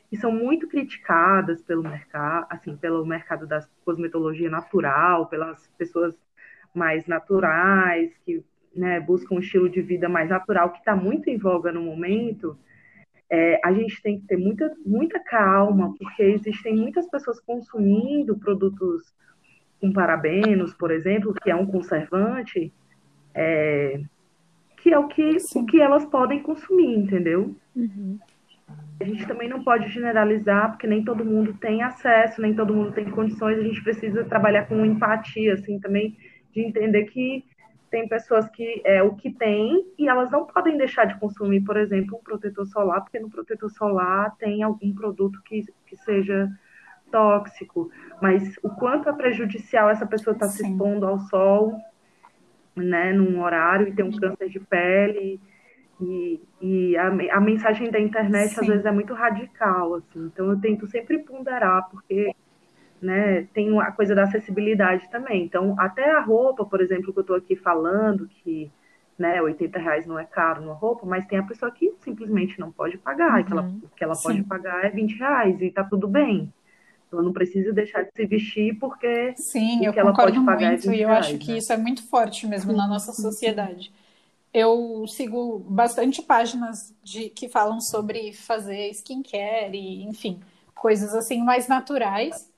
que 0.10 0.18
são 0.18 0.32
muito 0.32 0.68
criticadas 0.68 1.62
pelo 1.62 1.84
mercado, 1.84 2.48
assim, 2.50 2.76
pelo 2.78 3.06
mercado 3.06 3.46
da 3.46 3.66
cosmetologia 3.84 4.50
natural, 4.50 5.28
pelas 5.28 5.68
pessoas 5.78 6.16
mais 6.74 7.06
naturais, 7.08 8.12
que 8.26 8.44
né, 8.76 9.00
buscam 9.00 9.36
um 9.36 9.40
estilo 9.40 9.70
de 9.70 9.82
vida 9.82 10.08
mais 10.08 10.30
natural, 10.30 10.72
que 10.72 10.80
está 10.80 10.96
muito 10.96 11.30
em 11.30 11.38
voga 11.38 11.72
no 11.72 11.82
momento, 11.82 12.58
é, 13.30 13.60
a 13.64 13.74
gente 13.74 14.02
tem 14.02 14.20
que 14.20 14.28
ter 14.28 14.38
muita, 14.38 14.74
muita 14.86 15.20
calma, 15.20 15.94
porque 15.98 16.24
existem 16.24 16.76
muitas 16.76 17.10
pessoas 17.10 17.40
consumindo 17.42 18.38
produtos 18.38 19.14
com 19.82 19.92
parabenos, 19.92 20.74
por 20.74 20.92
exemplo, 20.92 21.34
que 21.34 21.52
é 21.52 21.56
um 21.56 21.66
conservante, 21.66 22.74
é, 23.34 24.02
que 24.78 24.94
é 24.94 24.98
o 24.98 25.08
que, 25.08 25.38
o 25.56 25.66
que 25.66 25.82
elas 25.82 26.06
podem 26.06 26.42
consumir, 26.42 26.98
entendeu? 26.98 27.56
Uhum. 27.76 28.18
A 29.00 29.04
gente 29.04 29.28
também 29.28 29.48
não 29.48 29.64
pode 29.64 29.90
generalizar, 29.90 30.72
porque 30.72 30.88
nem 30.88 31.04
todo 31.04 31.24
mundo 31.24 31.54
tem 31.54 31.84
acesso, 31.84 32.42
nem 32.42 32.56
todo 32.56 32.74
mundo 32.74 32.92
tem 32.92 33.10
condições, 33.10 33.60
a 33.60 33.64
gente 33.64 33.84
precisa 33.84 34.26
trabalhar 34.26 34.66
com 34.68 34.84
empatia, 34.84 35.54
assim, 35.54 35.80
também, 35.80 36.18
de 36.52 36.62
entender 36.62 37.06
que 37.06 37.46
tem 37.90 38.08
pessoas 38.08 38.50
que 38.50 38.82
é 38.84 39.02
o 39.02 39.16
que 39.16 39.32
tem 39.32 39.86
e 39.98 40.08
elas 40.08 40.32
não 40.32 40.46
podem 40.46 40.78
deixar 40.78 41.06
de 41.06 41.18
consumir, 41.20 41.62
por 41.62 41.78
exemplo, 41.78 42.18
um 42.18 42.24
protetor 42.24 42.66
solar, 42.66 43.02
porque 43.02 43.20
no 43.20 43.30
protetor 43.30 43.70
solar 43.70 44.36
tem 44.38 44.64
algum 44.64 44.94
produto 44.94 45.42
que, 45.44 45.64
que 45.86 45.96
seja 45.98 46.50
tóxico, 47.12 47.90
mas 48.22 48.58
o 48.62 48.70
quanto 48.70 49.08
é 49.08 49.14
prejudicial 49.14 49.90
essa 49.90 50.06
pessoa 50.06 50.34
está 50.34 50.48
se 50.48 50.64
expondo 50.64 51.06
ao 51.06 51.20
sol, 51.20 51.78
né, 52.76 53.14
num 53.14 53.42
horário 53.42 53.88
e 53.88 53.94
tem 53.94 54.06
um 54.06 54.12
câncer 54.12 54.50
de 54.50 54.60
pele. 54.60 55.40
E, 56.00 56.40
e 56.62 56.98
a, 56.98 57.08
a 57.08 57.42
mensagem 57.42 57.90
da 57.90 58.00
internet 58.00 58.54
Sim. 58.54 58.62
às 58.62 58.68
vezes 58.68 58.86
é 58.86 58.92
muito 58.92 59.14
radical, 59.14 59.96
assim. 59.96 60.26
Então 60.26 60.52
eu 60.52 60.60
tento 60.60 60.88
sempre 60.88 61.20
ponderar, 61.20 61.90
porque 61.90 62.36
né, 63.02 63.48
tem 63.54 63.80
a 63.80 63.92
coisa 63.92 64.14
da 64.14 64.24
acessibilidade 64.24 65.10
também. 65.10 65.44
Então, 65.44 65.76
até 65.80 66.12
a 66.12 66.22
roupa, 66.22 66.66
por 66.66 66.82
exemplo, 66.82 67.12
que 67.12 67.20
eu 67.20 67.22
estou 67.22 67.36
aqui 67.36 67.56
falando, 67.56 68.28
que 68.28 68.72
né, 69.18 69.42
80 69.42 69.80
reais 69.80 70.06
não 70.06 70.20
é 70.20 70.26
caro 70.26 70.62
numa 70.62 70.74
roupa, 70.74 71.06
mas 71.06 71.26
tem 71.26 71.40
a 71.40 71.44
pessoa 71.44 71.72
que 71.72 71.92
simplesmente 72.00 72.60
não 72.60 72.72
pode 72.72 72.98
pagar, 72.98 73.40
uhum. 73.40 73.44
que 73.44 73.52
ela, 73.52 73.62
uhum. 73.64 73.82
que 73.96 74.04
ela 74.04 74.16
pode 74.16 74.44
pagar 74.44 74.86
é 74.86 74.90
20 74.90 75.18
reais 75.18 75.62
e 75.62 75.72
tá 75.72 75.84
tudo 75.84 76.08
bem. 76.08 76.52
Ela 77.12 77.24
não 77.24 77.32
precisa 77.32 77.72
deixar 77.72 78.04
de 78.04 78.12
se 78.14 78.26
vestir 78.26 78.78
porque 78.78 79.34
Sim, 79.38 79.86
eu 79.86 79.94
concordo 79.94 80.42
muito 80.42 80.92
é 80.92 80.96
e 80.96 81.02
eu 81.02 81.08
reais, 81.08 81.26
acho 81.26 81.38
que 81.38 81.54
né? 81.54 81.58
isso 81.58 81.72
é 81.72 81.78
muito 81.78 82.08
forte 82.08 82.46
mesmo 82.46 82.74
na 82.74 82.86
nossa 82.86 83.14
sociedade. 83.14 83.92
Eu 84.60 85.06
sigo 85.08 85.60
bastante 85.70 86.20
páginas 86.20 86.92
de, 87.04 87.30
que 87.30 87.48
falam 87.48 87.80
sobre 87.80 88.34
fazer 88.34 88.90
skincare 88.90 89.78
e, 89.78 90.04
enfim, 90.04 90.42
coisas 90.74 91.14
assim 91.14 91.44
mais 91.44 91.68
naturais. 91.68 92.50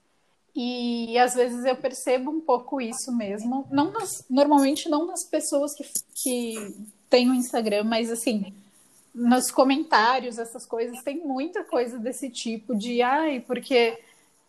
E 0.55 1.17
às 1.17 1.35
vezes 1.35 1.65
eu 1.65 1.75
percebo 1.75 2.31
um 2.31 2.39
pouco 2.39 2.79
isso 2.79 3.11
mesmo. 3.11 3.67
Não 3.69 3.91
nas, 3.91 4.23
normalmente 4.29 4.87
não 4.87 5.07
nas 5.07 5.25
pessoas 5.25 5.73
que, 5.75 5.83
que 6.15 6.73
têm 7.09 7.29
o 7.29 7.33
Instagram, 7.33 7.83
mas 7.83 8.09
assim, 8.09 8.53
nos 9.13 9.51
comentários, 9.51 10.37
essas 10.37 10.65
coisas, 10.65 11.03
tem 11.03 11.17
muita 11.17 11.65
coisa 11.65 11.99
desse 11.99 12.29
tipo 12.29 12.77
de 12.77 13.01
ai, 13.01 13.41
porque 13.41 13.99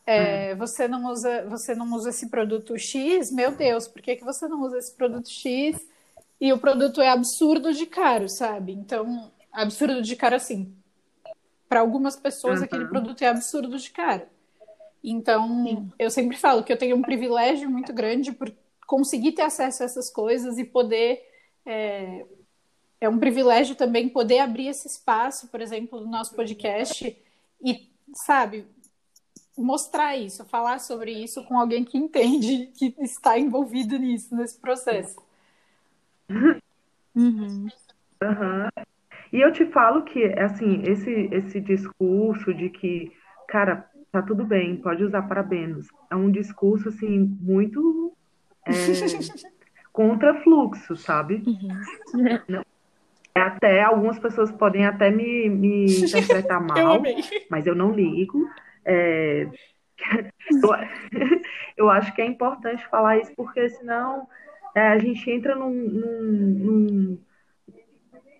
é, 0.06 0.54
hum. 0.54 0.56
você 0.56 0.86
não 0.86 1.06
usa 1.06 1.44
você 1.48 1.74
não 1.74 1.92
usa 1.94 2.10
esse 2.10 2.28
produto 2.28 2.78
X, 2.78 3.32
meu 3.32 3.50
Deus, 3.50 3.88
por 3.88 4.00
que, 4.00 4.14
que 4.14 4.24
você 4.24 4.46
não 4.46 4.62
usa 4.62 4.78
esse 4.78 4.92
produto 4.92 5.28
X? 5.28 5.76
E 6.40 6.52
o 6.52 6.58
produto 6.58 7.00
é 7.02 7.08
absurdo 7.10 7.72
de 7.72 7.84
caro, 7.86 8.28
sabe? 8.28 8.72
Então, 8.72 9.30
absurdo 9.52 10.00
de 10.00 10.16
caro 10.16 10.36
assim. 10.36 10.74
Para 11.68 11.80
algumas 11.80 12.16
pessoas, 12.16 12.58
uhum. 12.60 12.64
aquele 12.64 12.86
produto 12.86 13.22
é 13.22 13.28
absurdo 13.28 13.78
de 13.78 13.90
caro. 13.90 14.22
Então, 15.04 15.64
Sim. 15.64 15.92
eu 15.98 16.10
sempre 16.10 16.36
falo 16.36 16.62
que 16.62 16.72
eu 16.72 16.78
tenho 16.78 16.96
um 16.96 17.02
privilégio 17.02 17.70
muito 17.70 17.92
grande 17.92 18.32
por 18.32 18.52
conseguir 18.86 19.32
ter 19.32 19.42
acesso 19.42 19.82
a 19.82 19.86
essas 19.86 20.10
coisas 20.10 20.58
e 20.58 20.64
poder. 20.64 21.22
É, 21.64 22.24
é 23.00 23.08
um 23.08 23.18
privilégio 23.18 23.74
também 23.74 24.08
poder 24.08 24.40
abrir 24.40 24.68
esse 24.68 24.86
espaço, 24.88 25.48
por 25.48 25.60
exemplo, 25.60 26.00
do 26.00 26.06
nosso 26.06 26.34
podcast 26.34 27.16
e, 27.62 27.90
sabe, 28.14 28.66
mostrar 29.56 30.16
isso, 30.16 30.44
falar 30.46 30.80
sobre 30.80 31.12
isso 31.12 31.44
com 31.44 31.58
alguém 31.58 31.84
que 31.84 31.96
entende, 31.96 32.70
que 32.76 32.94
está 32.98 33.38
envolvido 33.38 33.98
nisso, 33.98 34.34
nesse 34.34 34.58
processo. 34.58 35.16
Uhum. 37.14 37.68
Uhum. 38.22 38.68
E 39.32 39.40
eu 39.40 39.52
te 39.52 39.66
falo 39.66 40.02
que, 40.02 40.24
assim, 40.38 40.82
esse, 40.82 41.28
esse 41.32 41.60
discurso 41.60 42.52
de 42.52 42.68
que, 42.68 43.12
cara, 43.48 43.88
tá 44.10 44.22
tudo 44.22 44.44
bem, 44.44 44.76
pode 44.76 45.04
usar 45.04 45.22
parabenos, 45.22 45.88
é 46.10 46.16
um 46.16 46.30
discurso, 46.30 46.88
assim, 46.88 47.18
muito 47.40 48.12
é, 48.66 48.72
contra 49.92 50.34
fluxo, 50.42 50.96
sabe? 50.96 51.42
Uhum. 52.14 52.62
Até 53.32 53.80
algumas 53.82 54.18
pessoas 54.18 54.50
podem 54.50 54.84
até 54.84 55.08
me, 55.08 55.48
me 55.48 56.00
interpretar 56.00 56.60
mal, 56.66 57.06
eu 57.06 57.14
mas 57.48 57.64
eu 57.64 57.76
não 57.76 57.92
ligo. 57.92 58.44
É, 58.84 59.46
eu, 60.50 60.70
eu 61.76 61.90
acho 61.90 62.12
que 62.12 62.20
é 62.20 62.26
importante 62.26 62.86
falar 62.88 63.18
isso, 63.18 63.32
porque 63.36 63.68
senão 63.68 64.26
é, 64.74 64.80
a 64.80 64.98
gente 64.98 65.30
entra 65.30 65.54
num, 65.54 65.72
num, 65.72 67.18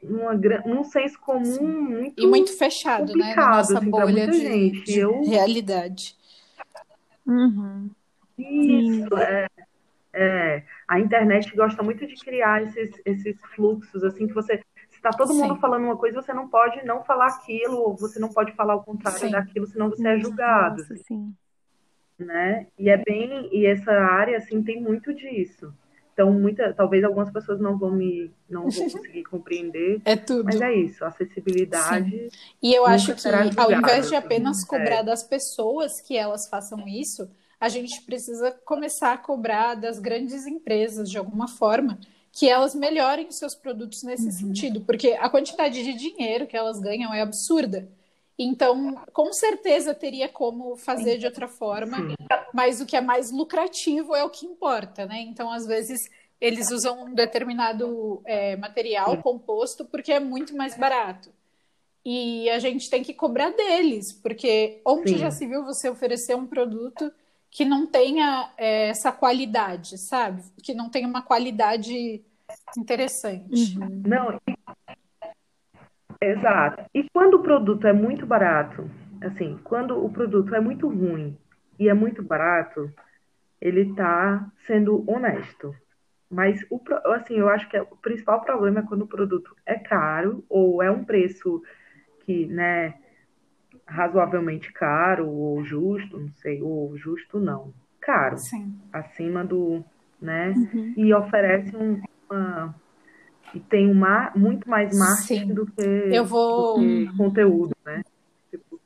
num, 0.03 0.41
num 0.67 0.85
senso 0.85 1.19
comum 1.21 1.81
muito 1.91 2.23
e 2.23 2.27
muito 2.27 2.57
fechado, 2.57 3.13
né, 3.17 3.35
na 3.35 3.51
nossa 3.51 3.79
assim, 3.79 3.91
bolha 3.91 4.29
de, 4.29 4.41
gente. 4.41 4.85
de 4.85 4.99
eu... 5.01 5.23
realidade. 5.23 6.17
Uhum. 7.27 7.91
Isso, 8.39 9.17
é, 9.19 9.47
é, 10.13 10.63
a 10.89 10.99
internet 10.99 11.55
gosta 11.55 11.83
muito 11.83 12.07
de 12.07 12.17
criar 12.17 12.63
esses, 12.63 13.01
esses 13.05 13.41
fluxos, 13.55 14.03
assim, 14.03 14.27
que 14.27 14.35
você 14.35 14.61
está 14.91 15.11
todo 15.11 15.33
Sim. 15.33 15.43
mundo 15.43 15.57
falando 15.57 15.85
uma 15.85 15.97
coisa, 15.97 16.21
você 16.21 16.33
não 16.33 16.49
pode 16.49 16.85
não 16.85 17.03
falar 17.05 17.27
aquilo, 17.27 17.77
ou 17.77 17.97
você 17.97 18.19
não 18.19 18.29
pode 18.29 18.53
falar 18.53 18.75
o 18.77 18.83
contrário 18.83 19.19
sim. 19.19 19.31
daquilo, 19.31 19.67
senão 19.67 19.89
você 19.89 20.07
é 20.07 20.19
julgado. 20.19 20.79
Nossa, 20.79 20.97
sim. 20.97 21.35
Né? 22.19 22.67
E 22.79 22.91
é 22.91 22.99
bem, 22.99 23.49
e 23.51 23.67
essa 23.67 23.93
área 23.93 24.37
assim 24.37 24.63
tem 24.63 24.81
muito 24.81 25.15
disso. 25.15 25.73
Então, 26.21 26.31
muita, 26.35 26.75
talvez 26.75 27.03
algumas 27.03 27.33
pessoas 27.33 27.59
não 27.59 27.79
vão 27.79 27.93
me 27.93 28.31
não 28.49 28.69
vão 28.69 28.71
conseguir 28.91 29.25
compreender. 29.25 30.03
É 30.05 30.17
tudo. 30.17 30.45
Mas 30.45 30.61
é 30.61 30.75
isso, 30.75 31.03
acessibilidade. 31.03 32.11
Sim. 32.11 32.29
E 32.63 32.75
eu 32.75 32.85
acho 32.85 33.15
que 33.15 33.29
ao 33.57 33.73
invés 33.73 34.09
de 34.09 34.15
assim, 34.15 34.27
apenas 34.27 34.63
cobrar 34.63 34.99
é. 34.99 35.03
das 35.03 35.23
pessoas 35.23 35.99
que 36.03 36.15
elas 36.15 36.47
façam 36.47 36.87
isso, 36.87 37.31
a 37.59 37.71
gente 37.71 38.03
precisa 38.03 38.53
começar 38.67 39.15
a 39.15 39.19
cobrar 39.19 39.77
das 39.77 39.99
grandes 39.99 40.47
empresas 40.47 41.11
de 41.11 41.17
alguma 41.17 41.49
forma 41.49 41.99
que 42.31 42.49
elas 42.49 42.75
melhorem 42.75 43.27
os 43.27 43.37
seus 43.37 43.55
produtos 43.55 44.03
nesse 44.03 44.27
uhum. 44.27 44.31
sentido, 44.31 44.83
porque 44.83 45.17
a 45.19 45.29
quantidade 45.31 45.83
de 45.83 45.95
dinheiro 45.95 46.47
que 46.47 46.57
elas 46.57 46.79
ganham 46.79 47.15
é 47.15 47.23
absurda. 47.23 47.89
Então, 48.43 48.95
com 49.13 49.31
certeza 49.35 49.95
teria 49.95 50.27
como 50.27 50.75
fazer 50.75 51.19
de 51.19 51.27
outra 51.27 51.47
forma, 51.47 51.99
mas 52.55 52.81
o 52.81 52.87
que 52.87 52.97
é 52.97 53.01
mais 53.03 53.31
lucrativo 53.31 54.17
é 54.17 54.25
o 54.25 54.31
que 54.31 54.47
importa, 54.47 55.05
né? 55.05 55.21
Então, 55.21 55.51
às 55.51 55.67
vezes, 55.67 56.01
eles 56.41 56.71
usam 56.71 57.05
um 57.05 57.15
determinado 57.15 58.23
é, 58.25 58.57
material 58.57 59.21
composto 59.21 59.85
porque 59.85 60.11
é 60.11 60.19
muito 60.19 60.57
mais 60.57 60.75
barato. 60.75 61.31
E 62.03 62.49
a 62.49 62.59
gente 62.59 62.89
tem 62.89 63.03
que 63.03 63.13
cobrar 63.13 63.51
deles, 63.51 64.11
porque 64.23 64.81
onde 64.87 65.11
Sim. 65.11 65.19
já 65.19 65.31
se 65.31 65.47
viu 65.47 65.63
você 65.63 65.91
oferecer 65.91 66.35
um 66.35 66.47
produto 66.47 67.13
que 67.51 67.67
não 67.67 67.87
tenha 67.87 68.51
é, 68.57 68.89
essa 68.89 69.13
qualidade, 69.13 69.99
sabe? 69.99 70.43
Que 70.63 70.73
não 70.73 70.89
tenha 70.89 71.07
uma 71.07 71.21
qualidade 71.21 72.23
interessante. 72.75 73.79
Uhum. 73.79 74.03
Não, 74.07 74.41
exato. 76.21 76.85
E 76.95 77.07
quando 77.13 77.35
o 77.35 77.43
produto 77.43 77.87
é 77.87 77.93
muito 77.93 78.27
barato, 78.27 78.91
assim, 79.21 79.59
quando 79.65 80.05
o 80.05 80.11
produto 80.11 80.55
é 80.55 80.61
muito 80.61 80.89
ruim 80.89 81.37
e 81.79 81.89
é 81.89 81.95
muito 81.95 82.23
barato, 82.23 82.91
ele 83.61 83.91
está 83.91 84.51
sendo 84.67 85.05
honesto. 85.11 85.75
Mas, 86.31 86.65
o, 86.71 86.81
assim, 87.07 87.35
eu 87.35 87.49
acho 87.49 87.69
que 87.69 87.77
é, 87.77 87.83
o 87.83 87.97
principal 87.97 88.41
problema 88.43 88.81
é 88.81 88.83
quando 88.85 89.03
o 89.03 89.09
produto 89.09 89.55
é 89.67 89.77
caro 89.77 90.45
ou 90.49 90.83
é 90.83 90.91
um 90.91 91.05
preço 91.05 91.63
que, 92.21 92.47
né, 92.47 92.95
razoavelmente 93.87 94.73
caro 94.73 95.29
ou 95.29 95.65
justo, 95.65 96.19
não 96.19 96.31
sei, 96.37 96.63
ou 96.63 96.97
justo 96.97 97.41
não, 97.41 97.75
caro, 98.01 98.39
Sim. 98.39 98.79
acima 98.93 99.45
do, 99.45 99.85
né, 100.23 100.51
uhum. 100.51 100.95
e 100.97 101.13
oferece 101.13 101.77
um, 101.77 102.01
uma 102.31 102.75
e 103.55 103.61
tem 103.61 103.91
uma 103.91 104.33
muito 104.35 104.69
mais 104.69 104.97
marketing 104.97 105.49
Sim. 105.49 105.55
do 105.55 105.67
que, 105.67 105.83
eu 105.83 106.25
vou... 106.25 106.79
que 106.79 107.17
conteúdo, 107.17 107.77
né? 107.85 108.03
Tipo, 108.51 108.81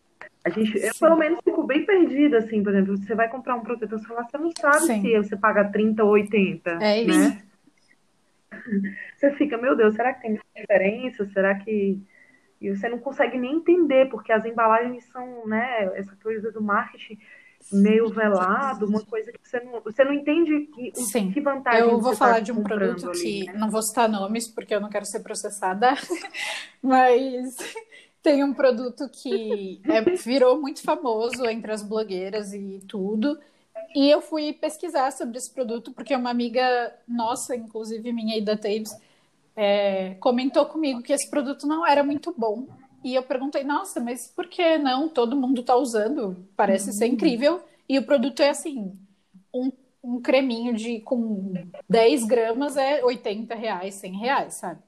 a 0.44 0.50
gente, 0.50 0.76
eu 0.78 0.94
pelo 0.98 1.16
menos 1.16 1.40
fico 1.42 1.62
bem 1.64 1.84
perdida, 1.84 2.38
assim, 2.38 2.62
por 2.62 2.72
exemplo, 2.74 2.96
você 2.96 3.14
vai 3.14 3.28
comprar 3.28 3.56
um 3.56 3.60
protetor 3.60 3.98
solar, 4.00 4.28
você 4.28 4.38
não 4.38 4.50
sabe 4.58 4.86
Sim. 4.86 5.02
se 5.02 5.16
você 5.16 5.36
paga 5.36 5.64
30 5.64 6.04
ou 6.04 6.10
80, 6.10 6.78
é 6.80 7.02
isso. 7.02 7.18
né? 7.18 7.42
Você 9.16 9.32
fica, 9.32 9.58
meu 9.58 9.76
Deus, 9.76 9.94
será 9.94 10.14
que 10.14 10.22
tem 10.22 10.40
diferença? 10.54 11.26
Será 11.26 11.54
que 11.56 12.00
e 12.64 12.74
você 12.74 12.88
não 12.88 12.98
consegue 12.98 13.36
nem 13.36 13.56
entender, 13.56 14.08
porque 14.08 14.32
as 14.32 14.46
embalagens 14.46 15.04
são, 15.04 15.46
né, 15.46 15.90
essa 15.96 16.16
coisa 16.22 16.50
do 16.50 16.62
marketing 16.62 17.18
meio 17.72 18.08
velado, 18.08 18.86
uma 18.86 19.02
coisa 19.04 19.32
que 19.32 19.38
você 19.42 19.60
não, 19.60 19.80
você 19.80 20.04
não 20.04 20.12
entende 20.12 20.66
que, 20.66 20.92
Sim. 20.94 21.32
que 21.32 21.40
vantagem 21.40 21.80
Eu 21.80 22.00
vou 22.00 22.14
falar 22.14 22.34
tá 22.34 22.40
de 22.40 22.52
um 22.52 22.62
produto 22.62 23.10
ali, 23.10 23.20
que, 23.20 23.46
né? 23.46 23.52
não 23.54 23.70
vou 23.70 23.82
citar 23.82 24.08
nomes, 24.08 24.48
porque 24.48 24.74
eu 24.74 24.80
não 24.80 24.88
quero 24.88 25.04
ser 25.06 25.20
processada, 25.20 25.94
mas 26.82 27.56
tem 28.22 28.44
um 28.44 28.52
produto 28.54 29.08
que 29.08 29.80
é, 29.84 30.00
virou 30.16 30.60
muito 30.60 30.82
famoso 30.82 31.44
entre 31.46 31.72
as 31.72 31.82
blogueiras 31.82 32.52
e 32.52 32.80
tudo, 32.86 33.38
e 33.94 34.10
eu 34.10 34.20
fui 34.20 34.52
pesquisar 34.52 35.12
sobre 35.12 35.38
esse 35.38 35.52
produto, 35.52 35.92
porque 35.92 36.14
uma 36.14 36.30
amiga 36.30 36.92
nossa, 37.06 37.54
inclusive 37.54 38.12
minha, 38.12 38.36
Ida 38.36 38.56
Taves, 38.56 38.96
é, 39.56 40.14
comentou 40.14 40.66
comigo 40.66 41.02
que 41.02 41.12
esse 41.12 41.30
produto 41.30 41.66
não 41.66 41.86
era 41.86 42.02
muito 42.02 42.34
bom. 42.36 42.66
E 43.04 43.14
eu 43.14 43.22
perguntei, 43.22 43.62
nossa, 43.62 44.00
mas 44.00 44.26
por 44.26 44.48
que 44.48 44.78
não? 44.78 45.10
Todo 45.10 45.36
mundo 45.36 45.60
está 45.60 45.76
usando, 45.76 46.48
parece 46.56 46.88
uhum. 46.88 46.96
ser 46.96 47.06
incrível. 47.06 47.62
E 47.86 47.98
o 47.98 48.06
produto 48.06 48.40
é 48.40 48.48
assim: 48.48 48.98
um, 49.52 49.70
um 50.02 50.22
creminho 50.22 50.74
de 50.74 51.00
com 51.00 51.52
10 51.86 52.24
gramas 52.24 52.78
é 52.78 53.04
80 53.04 53.54
reais, 53.54 53.94
100 53.96 54.12
reais, 54.16 54.54
sabe? 54.54 54.80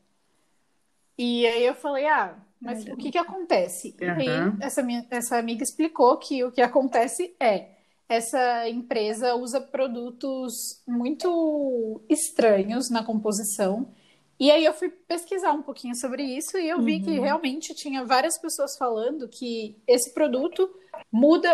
E 1.19 1.47
aí 1.47 1.67
eu 1.67 1.75
falei, 1.75 2.07
ah, 2.07 2.35
mas 2.61 2.87
o 2.87 2.97
que 2.97 3.11
que 3.11 3.19
acontece? 3.19 3.95
Uhum. 4.01 4.07
E 4.07 4.29
aí 4.29 4.53
essa, 4.61 4.83
minha, 4.83 5.07
essa 5.11 5.37
amiga 5.37 5.63
explicou 5.63 6.17
que 6.17 6.43
o 6.43 6.51
que 6.51 6.63
acontece 6.63 7.35
é 7.39 7.77
essa 8.09 8.69
empresa 8.69 9.35
usa 9.35 9.61
produtos 9.61 10.83
muito 10.87 12.01
estranhos 12.09 12.89
na 12.89 13.03
composição 13.03 13.89
e 14.39 14.51
aí 14.51 14.65
eu 14.65 14.75
fui 14.75 14.91
pesquisar 14.91 15.53
um 15.53 15.63
pouquinho 15.63 15.95
sobre 15.95 16.23
isso 16.23 16.59
e 16.59 16.69
eu 16.69 16.81
vi 16.83 16.97
uhum. 16.97 17.03
que 17.03 17.19
realmente 17.19 17.75
tinha 17.75 18.05
várias 18.05 18.37
pessoas 18.37 18.77
falando 18.77 19.29
que 19.29 19.77
esse 19.87 20.13
produto 20.13 20.69
muda, 21.11 21.49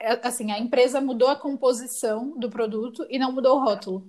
é, 0.00 0.18
assim, 0.26 0.50
a 0.50 0.58
empresa 0.58 1.00
mudou 1.00 1.28
a 1.28 1.36
composição 1.36 2.30
do 2.36 2.50
produto 2.50 3.06
e 3.08 3.18
não 3.18 3.30
mudou 3.32 3.56
o 3.56 3.64
rótulo. 3.64 4.06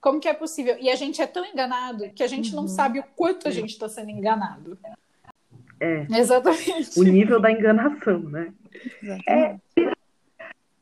Como 0.00 0.20
que 0.20 0.28
é 0.28 0.34
possível? 0.34 0.76
E 0.80 0.88
a 0.88 0.94
gente 0.94 1.20
é 1.20 1.26
tão 1.26 1.44
enganado 1.44 2.10
que 2.10 2.22
a 2.22 2.28
gente 2.28 2.50
Uhum. 2.50 2.62
não 2.62 2.68
sabe 2.68 3.00
o 3.00 3.04
quanto 3.16 3.48
a 3.48 3.50
gente 3.50 3.70
está 3.70 3.88
sendo 3.88 4.10
enganado. 4.10 4.78
É, 5.80 6.06
Exatamente. 6.10 6.98
o 6.98 7.02
nível 7.02 7.40
da 7.40 7.50
enganação, 7.50 8.20
né? 8.20 8.52
Exatamente. 9.02 9.60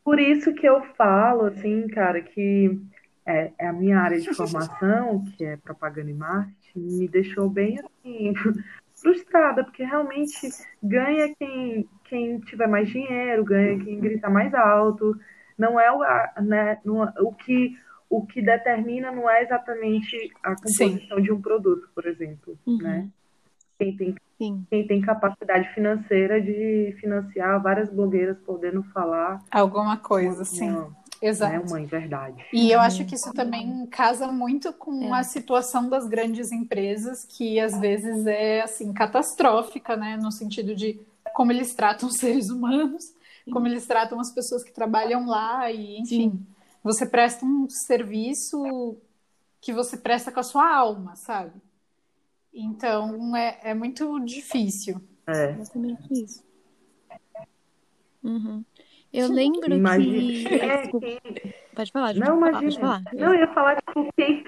Por 0.05 0.21
isso 0.21 0.53
que 0.53 0.69
eu 0.69 0.83
falo, 0.95 1.47
assim, 1.47 1.89
cara, 1.89 2.21
que 2.21 2.79
é, 3.27 3.53
é 3.59 3.67
a 3.67 3.73
minha 3.73 3.99
área 3.99 4.21
de 4.21 4.33
formação, 4.35 5.25
que 5.37 5.45
é 5.45 5.57
propaganda 5.57 6.11
e 6.11 6.15
marketing, 6.15 6.81
me 6.99 7.09
deixou 7.09 7.49
bem, 7.49 7.79
assim, 7.79 8.33
frustrada, 8.95 9.65
porque 9.65 9.83
realmente 9.85 10.49
ganha 10.83 11.35
quem, 11.39 11.89
quem 12.05 12.39
tiver 12.41 12.67
mais 12.67 12.89
dinheiro, 12.89 13.45
ganha 13.45 13.79
quem 13.83 13.99
grita 14.01 14.29
mais 14.31 14.53
alto. 14.55 15.19
Não 15.59 15.79
é 15.79 15.91
o, 15.93 16.03
a- 16.03 16.35
né, 16.43 16.79
não 16.85 17.05
é- 17.05 17.13
o 17.21 17.33
que 17.33 17.77
o 18.11 18.25
que 18.25 18.41
determina 18.41 19.11
não 19.11 19.29
é 19.29 19.43
exatamente 19.43 20.31
a 20.43 20.55
composição 20.55 21.21
de 21.21 21.33
um 21.33 21.41
produto, 21.41 21.89
por 21.95 22.07
exemplo, 22.07 22.57
Uhum. 22.67 22.79
né? 22.79 23.09
Quem 23.79 23.97
tem 23.97 24.15
Sim. 24.39 24.67
quem 24.71 24.87
tem 24.87 25.01
capacidade 25.01 25.73
financeira 25.75 26.41
de 26.41 26.95
financiar 27.01 27.61
várias 27.61 27.91
blogueiras 27.91 28.37
podendo 28.39 28.83
falar 28.93 29.41
Alguma 29.51 29.97
coisa, 29.97 30.43
né, 30.61 30.87
Exato. 31.29 31.67
uma 31.67 31.87
verdade. 31.87 32.45
E 32.53 32.71
eu 32.71 32.81
acho 32.81 33.05
que 33.05 33.15
isso 33.15 33.33
também 33.33 33.87
casa 33.87 34.29
muito 34.31 34.73
com 34.73 35.15
É. 35.15 35.21
a 35.21 35.23
situação 35.23 35.89
das 35.89 36.07
grandes 36.07 36.53
empresas, 36.53 37.25
que 37.25 37.59
às 37.61 37.79
vezes 37.79 38.27
é 38.27 38.61
assim 38.63 38.93
catastrófica, 38.93 39.97
né, 39.97 40.17
no 40.17 40.31
sentido 40.31 40.75
de 40.75 41.01
como 41.35 41.51
eles 41.53 41.75
tratam 41.75 42.09
os 42.09 42.17
seres 42.21 42.51
humanos, 42.51 43.13
como 43.53 43.67
eles 43.67 43.87
tratam 43.87 44.21
as 44.21 44.31
pessoas 44.31 44.63
que 44.63 44.73
trabalham 44.73 45.27
lá 45.27 45.71
e, 45.71 45.99
enfim, 45.99 46.47
você 46.83 47.07
presta 47.07 47.45
um 47.45 47.69
serviço 47.69 48.97
que 49.61 49.73
você 49.73 49.97
presta 49.97 50.31
com 50.31 50.41
a 50.41 50.43
sua 50.43 50.75
alma, 50.77 51.17
sabe? 51.17 51.53
Então 52.53 53.35
é, 53.37 53.59
é 53.71 53.75
muito 53.75 54.19
difícil. 54.21 55.01
É. 55.27 55.53
Exatamente 55.59 56.13
isso. 56.13 56.45
Uhum. 58.23 58.65
Eu 59.15 59.29
lembro 59.33 59.73
Imagina- 59.73 60.13
que. 60.19 60.45
É, 60.65 60.83
Desculpa, 60.83 61.07
quem- 61.07 61.53
pode 61.75 61.93
falar, 61.93 62.15
Não, 62.15 62.27
pode 62.27 62.39
falar, 62.41 62.51
pode 62.53 62.63
imagina. 62.65 62.81
falar. 62.81 63.03
Não, 63.15 63.35
eu 63.35 63.41
ia 63.41 63.55
falar, 63.55 63.77
tipo, 63.77 64.13
quem. 64.17 64.45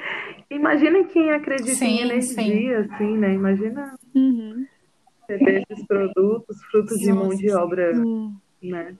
Imagina 0.50 1.04
quem 1.04 1.30
acredita 1.30 1.75
Sim, 1.75 1.87
em 1.87 2.00
energia, 2.00 2.80
assim, 2.80 3.16
né? 3.16 3.32
Imagina 3.35 3.96
Uhum. 4.14 4.66
receber 5.28 5.64
esses 5.70 5.87
produtos, 5.87 6.62
frutos 6.64 6.99
de 6.99 7.12
mão 7.12 7.28
de 7.30 7.50
obra, 7.52 7.94
Sim. 7.94 8.37
né? 8.62 8.96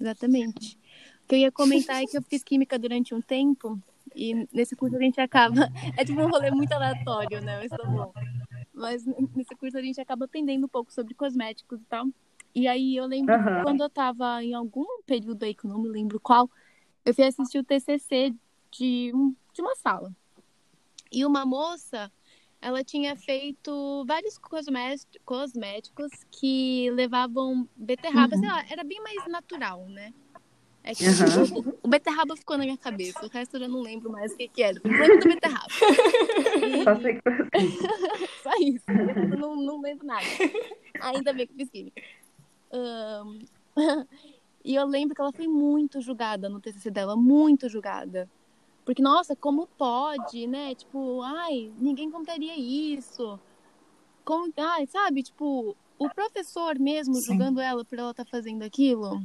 Exatamente. 0.00 0.78
O 1.24 1.28
que 1.28 1.34
eu 1.34 1.38
ia 1.40 1.52
comentar 1.52 2.02
é 2.02 2.06
que 2.06 2.16
eu 2.16 2.22
fiz 2.22 2.42
química 2.42 2.78
durante 2.78 3.14
um 3.14 3.20
tempo 3.20 3.78
e 4.14 4.46
nesse 4.52 4.76
curso 4.76 4.96
a 4.96 5.00
gente 5.00 5.20
acaba. 5.20 5.68
É 5.96 6.04
tipo 6.04 6.20
um 6.20 6.28
rolê 6.30 6.50
muito 6.50 6.72
aleatório, 6.72 7.40
né? 7.42 7.58
Mas 7.60 7.68
tá 7.70 7.84
bom. 7.86 8.12
Mas 8.72 9.04
nesse 9.34 9.54
curso 9.56 9.76
a 9.76 9.82
gente 9.82 10.00
acaba 10.00 10.26
aprendendo 10.26 10.64
um 10.64 10.68
pouco 10.68 10.92
sobre 10.92 11.14
cosméticos 11.14 11.80
e 11.80 11.84
tal. 11.86 12.06
E 12.56 12.66
aí 12.66 12.96
eu 12.96 13.04
lembro 13.04 13.34
Aham. 13.34 13.64
quando 13.64 13.82
eu 13.82 13.90
tava 13.90 14.42
em 14.42 14.54
algum 14.54 14.86
período 15.04 15.42
aí, 15.42 15.54
que 15.54 15.66
eu 15.66 15.70
não 15.70 15.78
me 15.78 15.90
lembro 15.90 16.18
qual, 16.18 16.50
eu 17.04 17.12
fui 17.12 17.24
assistir 17.24 17.58
o 17.58 17.62
TCC 17.62 18.34
de, 18.70 19.12
um, 19.14 19.36
de 19.52 19.60
uma 19.60 19.76
sala. 19.76 20.10
E 21.12 21.26
uma 21.26 21.44
moça, 21.44 22.10
ela 22.58 22.82
tinha 22.82 23.14
feito 23.14 24.06
vários 24.08 24.38
cosmé- 24.38 24.96
cosméticos 25.22 26.10
que 26.30 26.90
levavam 26.92 27.68
beterraba, 27.76 28.38
sei 28.38 28.48
lá, 28.48 28.64
era 28.70 28.82
bem 28.82 29.02
mais 29.02 29.26
natural, 29.26 29.86
né? 29.90 30.14
É 30.82 30.94
que 30.94 31.04
Aham. 31.04 31.44
o, 31.52 31.76
o 31.84 31.88
beterraba 31.88 32.34
ficou 32.36 32.56
na 32.56 32.64
minha 32.64 32.78
cabeça, 32.78 33.26
o 33.26 33.28
resto 33.28 33.56
eu 33.56 33.60
já 33.60 33.68
não 33.68 33.82
lembro 33.82 34.10
mais 34.10 34.32
o 34.32 34.36
que, 34.38 34.48
que 34.48 34.62
era. 34.62 34.80
Eu 34.82 34.92
lembro 34.98 35.18
do 35.18 35.28
beterraba. 35.28 35.68
Só 36.84 37.02
sei 37.02 37.16
que 37.16 37.20
foi 37.20 37.34
assim. 37.34 37.76
Só 38.42 38.50
isso. 38.62 38.84
Eu 39.30 39.36
não, 39.36 39.56
não 39.56 39.78
lembro 39.82 40.06
nada. 40.06 40.26
Ainda 41.00 41.34
bem 41.34 41.46
que 41.46 41.52
eu 41.52 41.56
fiz 41.58 41.68
química. 41.68 42.02
Ahn, 42.72 43.38
E 44.64 44.74
eu 44.74 44.84
lembro 44.84 45.14
que 45.14 45.20
ela 45.20 45.32
foi 45.32 45.46
muito 45.46 46.00
julgada 46.00 46.48
no 46.48 46.60
TCC 46.60 46.90
dela, 46.90 47.14
muito 47.16 47.68
julgada. 47.68 48.28
Porque, 48.84 49.00
nossa, 49.00 49.36
como 49.36 49.68
pode, 49.78 50.48
né? 50.48 50.74
Tipo, 50.74 51.22
ai, 51.22 51.72
ninguém 51.78 52.10
compraria 52.10 52.54
isso. 52.56 53.38
Como, 54.24 54.52
ai, 54.56 54.84
sabe? 54.88 55.22
Tipo, 55.22 55.76
o 55.96 56.10
professor 56.10 56.78
mesmo 56.80 57.14
Sim. 57.14 57.26
julgando 57.26 57.60
ela 57.60 57.84
por 57.84 57.96
ela 57.96 58.10
estar 58.10 58.24
fazendo 58.26 58.64
aquilo. 58.64 59.20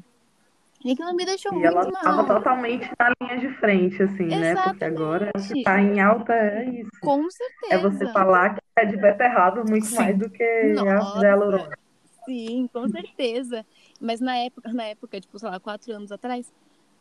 E 0.86 0.91
aquilo 0.91 1.15
me 1.15 1.25
deixou 1.25 1.54
E 1.54 1.56
muito 1.56 1.67
ela 1.67 1.91
mal. 1.91 2.25
totalmente 2.27 2.88
na 2.99 3.12
linha 3.21 3.39
de 3.39 3.56
frente, 3.58 4.01
assim, 4.04 4.25
né? 4.27 4.56
Porque 4.56 4.84
agora 4.86 5.32
o 5.36 5.41
que 5.41 5.63
Exatamente. 5.63 5.63
tá 5.63 5.82
em 5.82 5.99
alta 6.01 6.34
é 6.34 6.65
isso. 6.69 6.89
Com 7.01 7.23
É 7.23 7.32
certeza. 7.32 7.89
você 7.89 8.08
falar 8.13 8.54
que 8.54 8.62
é 8.75 8.86
de 8.86 8.97
beterraba 8.97 9.63
muito 9.63 9.88
Sim. 9.88 9.95
mais 9.95 10.17
do 10.19 10.30
que 10.30 10.43
a 10.43 11.04
Nossa. 11.04 11.25
hialurônica. 11.25 11.80
Sim, 12.25 12.67
com 12.71 12.88
certeza. 12.88 13.65
Mas 13.99 14.19
na 14.19 14.38
época, 14.38 14.71
na 14.73 14.84
época, 14.86 15.19
tipo, 15.19 15.38
sei 15.39 15.49
lá, 15.49 15.60
quatro 15.60 15.93
anos 15.93 16.12
atrás, 16.12 16.51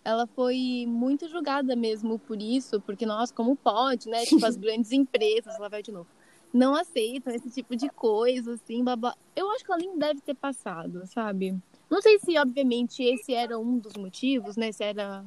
ela 0.04 0.26
foi 0.26 0.84
muito 0.88 1.28
julgada 1.28 1.76
mesmo 1.76 2.18
por 2.18 2.40
isso, 2.40 2.80
porque, 2.80 3.04
nossa, 3.04 3.34
como 3.34 3.54
pode, 3.56 4.08
né? 4.08 4.24
Tipo, 4.24 4.44
as 4.46 4.56
grandes 4.58 4.92
empresas, 4.92 5.58
lá 5.58 5.68
vai 5.68 5.82
de 5.82 5.92
novo, 5.92 6.08
não 6.52 6.74
aceitam 6.74 7.32
esse 7.34 7.50
tipo 7.50 7.76
de 7.76 7.88
coisa, 7.90 8.54
assim, 8.54 8.82
blá, 8.82 8.96
blá. 8.96 9.16
Eu 9.36 9.50
acho 9.50 9.64
que 9.64 9.70
ela 9.70 9.80
nem 9.80 9.98
deve 9.98 10.20
ter 10.20 10.34
passado, 10.34 11.06
sabe? 11.06 11.56
Não 11.88 12.00
sei 12.00 12.18
se, 12.18 12.38
obviamente, 12.38 13.02
esse 13.02 13.34
era 13.34 13.58
um 13.58 13.78
dos 13.78 13.94
motivos, 13.94 14.56
né? 14.56 14.72
Se 14.72 14.82
era 14.84 15.24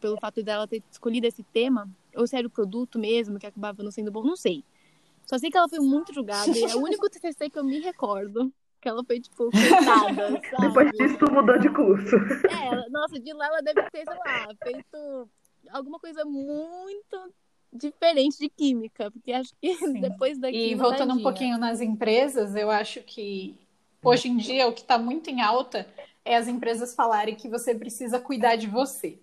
pelo 0.00 0.18
fato 0.18 0.42
dela 0.42 0.66
ter 0.66 0.82
escolhido 0.90 1.26
esse 1.26 1.42
tema, 1.42 1.88
ou 2.16 2.26
se 2.26 2.36
era 2.36 2.46
o 2.46 2.50
produto 2.50 2.98
mesmo 2.98 3.38
que 3.38 3.46
acabava 3.46 3.82
não 3.82 3.90
sendo 3.90 4.10
bom, 4.10 4.22
não 4.22 4.36
sei. 4.36 4.64
Só 5.26 5.38
sei 5.38 5.50
que 5.50 5.56
ela 5.56 5.68
foi 5.68 5.78
muito 5.78 6.12
julgada 6.12 6.56
e 6.56 6.64
é 6.64 6.74
o 6.74 6.80
único 6.82 7.08
TCC 7.08 7.50
que 7.50 7.58
eu 7.58 7.64
me 7.64 7.78
recordo 7.80 8.52
que 8.80 8.88
ela 8.88 9.04
foi, 9.04 9.20
tipo, 9.20 9.50
coitada, 9.50 10.40
sabe? 10.50 10.66
Depois 10.68 10.90
disso, 10.92 11.18
tu 11.18 11.30
mudou 11.32 11.58
de 11.58 11.68
curso. 11.68 12.16
É, 12.16 12.88
nossa, 12.90 13.20
de 13.20 13.32
lá 13.32 13.46
ela 13.46 13.60
deve 13.62 13.82
ter, 13.90 14.04
sei 14.04 14.16
lá, 14.18 14.48
feito 14.62 15.28
alguma 15.70 15.98
coisa 15.98 16.24
muito 16.24 17.32
diferente 17.72 18.38
de 18.38 18.48
química, 18.48 19.10
porque 19.10 19.32
acho 19.32 19.52
que 19.60 19.74
Sim. 19.76 20.00
depois 20.00 20.38
daqui. 20.38 20.70
E 20.72 20.74
voltando 20.74 21.14
um 21.14 21.22
pouquinho 21.22 21.58
nas 21.58 21.80
empresas, 21.80 22.56
eu 22.56 22.70
acho 22.70 23.00
que 23.02 23.54
hoje 24.02 24.28
em 24.28 24.36
dia 24.36 24.66
o 24.66 24.72
que 24.72 24.80
está 24.80 24.98
muito 24.98 25.28
em 25.30 25.40
alta 25.42 25.86
é 26.24 26.36
as 26.36 26.48
empresas 26.48 26.94
falarem 26.94 27.34
que 27.34 27.48
você 27.48 27.74
precisa 27.74 28.18
cuidar 28.18 28.56
de 28.56 28.66
você. 28.66 29.18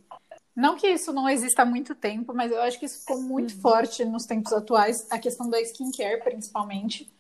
Não 0.56 0.76
que 0.76 0.88
isso 0.88 1.14
não 1.14 1.30
exista 1.30 1.62
há 1.62 1.66
muito 1.66 1.94
tempo, 1.94 2.34
mas 2.34 2.52
eu 2.52 2.62
acho 2.62 2.80
que 2.80 2.86
isso 2.86 3.00
ficou 3.02 3.22
muito 3.22 3.54
Uhum. 3.54 3.62
forte 3.62 4.04
nos 4.06 4.26
tempos 4.26 4.52
atuais, 4.54 5.06
a 5.12 5.20
questão 5.20 5.50
da 5.50 5.62
skincare, 5.62 6.24
principalmente. 6.24 7.12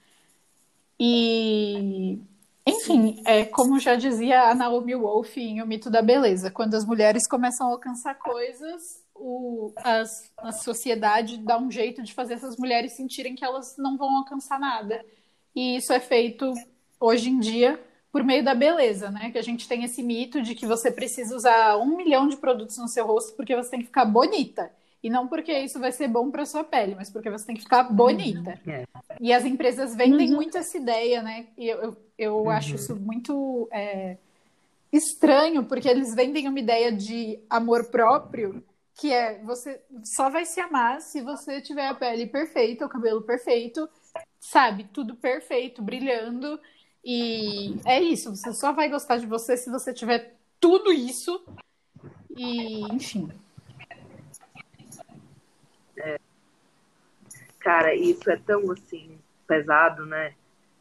E, 0.99 2.19
enfim, 2.65 3.21
é, 3.25 3.45
como 3.45 3.79
já 3.79 3.95
dizia 3.95 4.49
a 4.49 4.55
Naomi 4.55 4.95
Wolf 4.95 5.37
em 5.37 5.61
O 5.61 5.67
Mito 5.67 5.89
da 5.89 6.01
Beleza, 6.01 6.51
quando 6.51 6.75
as 6.75 6.85
mulheres 6.85 7.27
começam 7.27 7.67
a 7.67 7.71
alcançar 7.71 8.15
coisas, 8.15 9.03
o, 9.15 9.71
as, 9.77 10.31
a 10.37 10.51
sociedade 10.51 11.37
dá 11.37 11.57
um 11.57 11.71
jeito 11.71 12.03
de 12.03 12.13
fazer 12.13 12.35
essas 12.35 12.57
mulheres 12.57 12.93
sentirem 12.93 13.35
que 13.35 13.45
elas 13.45 13.75
não 13.77 13.97
vão 13.97 14.17
alcançar 14.17 14.59
nada. 14.59 15.03
E 15.55 15.77
isso 15.77 15.93
é 15.93 15.99
feito 15.99 16.53
hoje 16.99 17.29
em 17.29 17.39
dia 17.39 17.79
por 18.11 18.23
meio 18.23 18.43
da 18.43 18.55
beleza, 18.55 19.11
né? 19.11 19.31
Que 19.31 19.37
a 19.37 19.43
gente 19.43 19.67
tem 19.67 19.83
esse 19.83 20.01
mito 20.01 20.41
de 20.41 20.55
que 20.55 20.65
você 20.65 20.91
precisa 20.91 21.35
usar 21.35 21.77
um 21.77 21.97
milhão 21.97 22.27
de 22.27 22.37
produtos 22.37 22.77
no 22.77 22.87
seu 22.87 23.05
rosto 23.05 23.35
porque 23.35 23.55
você 23.55 23.71
tem 23.71 23.79
que 23.79 23.87
ficar 23.87 24.05
bonita. 24.05 24.71
E 25.03 25.09
não 25.09 25.27
porque 25.27 25.53
isso 25.59 25.79
vai 25.79 25.91
ser 25.91 26.07
bom 26.07 26.31
para 26.31 26.45
sua 26.45 26.63
pele, 26.63 26.95
mas 26.95 27.09
porque 27.09 27.29
você 27.29 27.45
tem 27.45 27.55
que 27.55 27.61
ficar 27.63 27.83
bonita. 27.83 28.59
É. 28.67 28.83
E 29.19 29.31
as 29.33 29.45
empresas 29.45 29.95
vendem 29.95 30.29
Uhum. 30.29 30.35
muito 30.35 30.57
essa 30.57 30.77
ideia, 30.77 31.21
né? 31.23 31.47
E 31.57 31.67
eu, 31.67 31.81
eu, 31.81 31.97
eu 32.17 32.35
Uhum. 32.37 32.49
acho 32.51 32.75
isso 32.75 32.95
muito 32.95 33.67
é, 33.71 34.17
estranho, 34.91 35.63
porque 35.65 35.87
eles 35.87 36.13
vendem 36.15 36.47
uma 36.47 36.59
ideia 36.59 36.91
de 36.91 37.39
amor 37.49 37.85
próprio, 37.85 38.63
que 38.95 39.11
é 39.13 39.39
você 39.43 39.81
só 40.03 40.29
vai 40.29 40.45
se 40.45 40.59
amar 40.59 41.01
se 41.01 41.21
você 41.21 41.61
tiver 41.61 41.87
a 41.87 41.93
pele 41.93 42.25
perfeita, 42.27 42.85
o 42.85 42.89
cabelo 42.89 43.21
perfeito, 43.21 43.87
sabe? 44.39 44.85
Tudo 44.93 45.15
perfeito, 45.15 45.81
brilhando. 45.81 46.59
E 47.03 47.75
é 47.85 48.01
isso, 48.01 48.35
você 48.35 48.53
só 48.53 48.71
vai 48.73 48.89
gostar 48.89 49.17
de 49.17 49.25
você 49.25 49.55
se 49.57 49.69
você 49.69 49.93
tiver 49.93 50.35
tudo 50.59 50.91
isso. 50.91 51.41
E, 52.35 52.93
enfim. 52.93 53.29
Cara, 57.59 57.93
isso 57.93 58.29
é 58.31 58.37
tão 58.37 58.71
assim, 58.71 59.17
pesado, 59.45 60.05
né? 60.05 60.33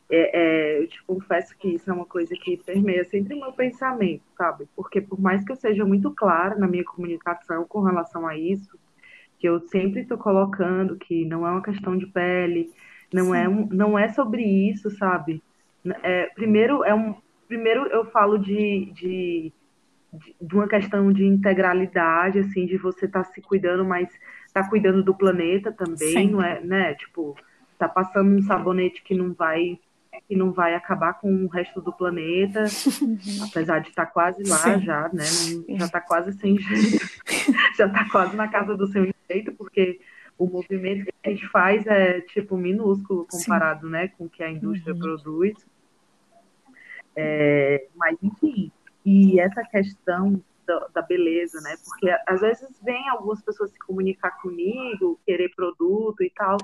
É, 0.08 0.40
é, 0.78 0.82
eu 0.82 0.86
te 0.86 1.02
confesso 1.02 1.56
que 1.58 1.68
isso 1.74 1.90
é 1.90 1.92
uma 1.92 2.06
coisa 2.06 2.32
que 2.36 2.56
permeia 2.58 3.04
sempre 3.04 3.34
o 3.34 3.40
meu 3.40 3.52
pensamento, 3.52 4.22
sabe? 4.36 4.68
Porque 4.76 5.00
por 5.00 5.20
mais 5.20 5.44
que 5.44 5.50
eu 5.50 5.56
seja 5.56 5.84
muito 5.84 6.12
clara 6.12 6.54
na 6.54 6.68
minha 6.68 6.84
comunicação 6.84 7.64
com 7.64 7.80
relação 7.80 8.24
a 8.24 8.36
isso, 8.36 8.78
que 9.38 9.48
eu 9.48 9.60
sempre 9.60 10.02
estou 10.02 10.16
colocando 10.16 10.96
que 10.96 11.24
não 11.24 11.46
é 11.46 11.50
uma 11.50 11.62
questão 11.62 11.96
de 11.96 12.06
pele, 12.06 12.70
não 13.12 13.34
é, 13.34 13.48
um, 13.48 13.66
não 13.66 13.98
é 13.98 14.08
sobre 14.08 14.42
isso, 14.42 14.90
sabe? 14.90 15.42
É, 16.02 16.26
primeiro, 16.34 16.84
é 16.84 16.94
um, 16.94 17.14
primeiro 17.48 17.86
eu 17.88 18.04
falo 18.06 18.38
de, 18.38 18.92
de, 18.92 19.52
de, 20.12 20.36
de 20.40 20.54
uma 20.54 20.68
questão 20.68 21.12
de 21.12 21.24
integralidade, 21.24 22.38
assim, 22.38 22.64
de 22.66 22.76
você 22.76 23.06
estar 23.06 23.24
tá 23.24 23.30
se 23.32 23.40
cuidando, 23.40 23.84
mas 23.84 24.08
tá 24.62 24.68
cuidando 24.70 25.02
do 25.02 25.14
planeta 25.14 25.70
também, 25.70 25.96
Sim. 26.12 26.30
não 26.30 26.42
é, 26.42 26.60
né? 26.60 26.94
Tipo, 26.94 27.36
tá 27.78 27.86
passando 27.86 28.30
um 28.38 28.42
sabonete 28.42 29.02
que 29.02 29.14
não 29.14 29.34
vai 29.34 29.78
que 30.26 30.34
não 30.34 30.50
vai 30.50 30.74
acabar 30.74 31.12
com 31.20 31.30
o 31.44 31.46
resto 31.46 31.78
do 31.82 31.92
planeta, 31.92 32.64
apesar 33.50 33.80
de 33.80 33.90
estar 33.90 34.06
quase 34.06 34.42
lá 34.48 34.56
Sim. 34.56 34.80
já, 34.80 35.10
né? 35.12 35.24
Não- 35.68 35.76
Já 35.78 35.88
tá 35.88 36.00
quase 36.00 36.32
sem 36.38 36.56
jeito, 36.58 37.06
já 37.76 37.86
tá 37.86 38.08
quase 38.10 38.34
na 38.34 38.48
casa 38.48 38.74
do 38.74 38.86
seu 38.86 39.06
jeito, 39.30 39.52
porque 39.52 40.00
o 40.38 40.46
movimento 40.46 41.04
que 41.04 41.12
a 41.22 41.28
gente 41.30 41.46
faz 41.48 41.86
é 41.86 42.22
tipo 42.22 42.56
minúsculo 42.56 43.26
comparado, 43.30 43.90
né, 43.90 44.08
com 44.08 44.24
o 44.24 44.28
que 44.30 44.42
a 44.42 44.50
indústria 44.50 44.94
Uhum. 44.94 45.00
produz. 45.00 45.54
É, 47.14 47.86
mas 47.94 48.16
enfim, 48.22 48.70
e 49.04 49.38
essa 49.38 49.62
questão 49.64 50.42
da, 50.66 50.88
da 50.94 51.02
beleza, 51.02 51.60
né? 51.60 51.76
Porque 51.84 52.14
às 52.26 52.40
vezes 52.40 52.68
vem 52.82 53.08
algumas 53.08 53.42
pessoas 53.42 53.70
se 53.70 53.78
comunicar 53.78 54.32
comigo, 54.42 55.20
querer 55.24 55.54
produto 55.54 56.22
e 56.22 56.30
tal, 56.30 56.56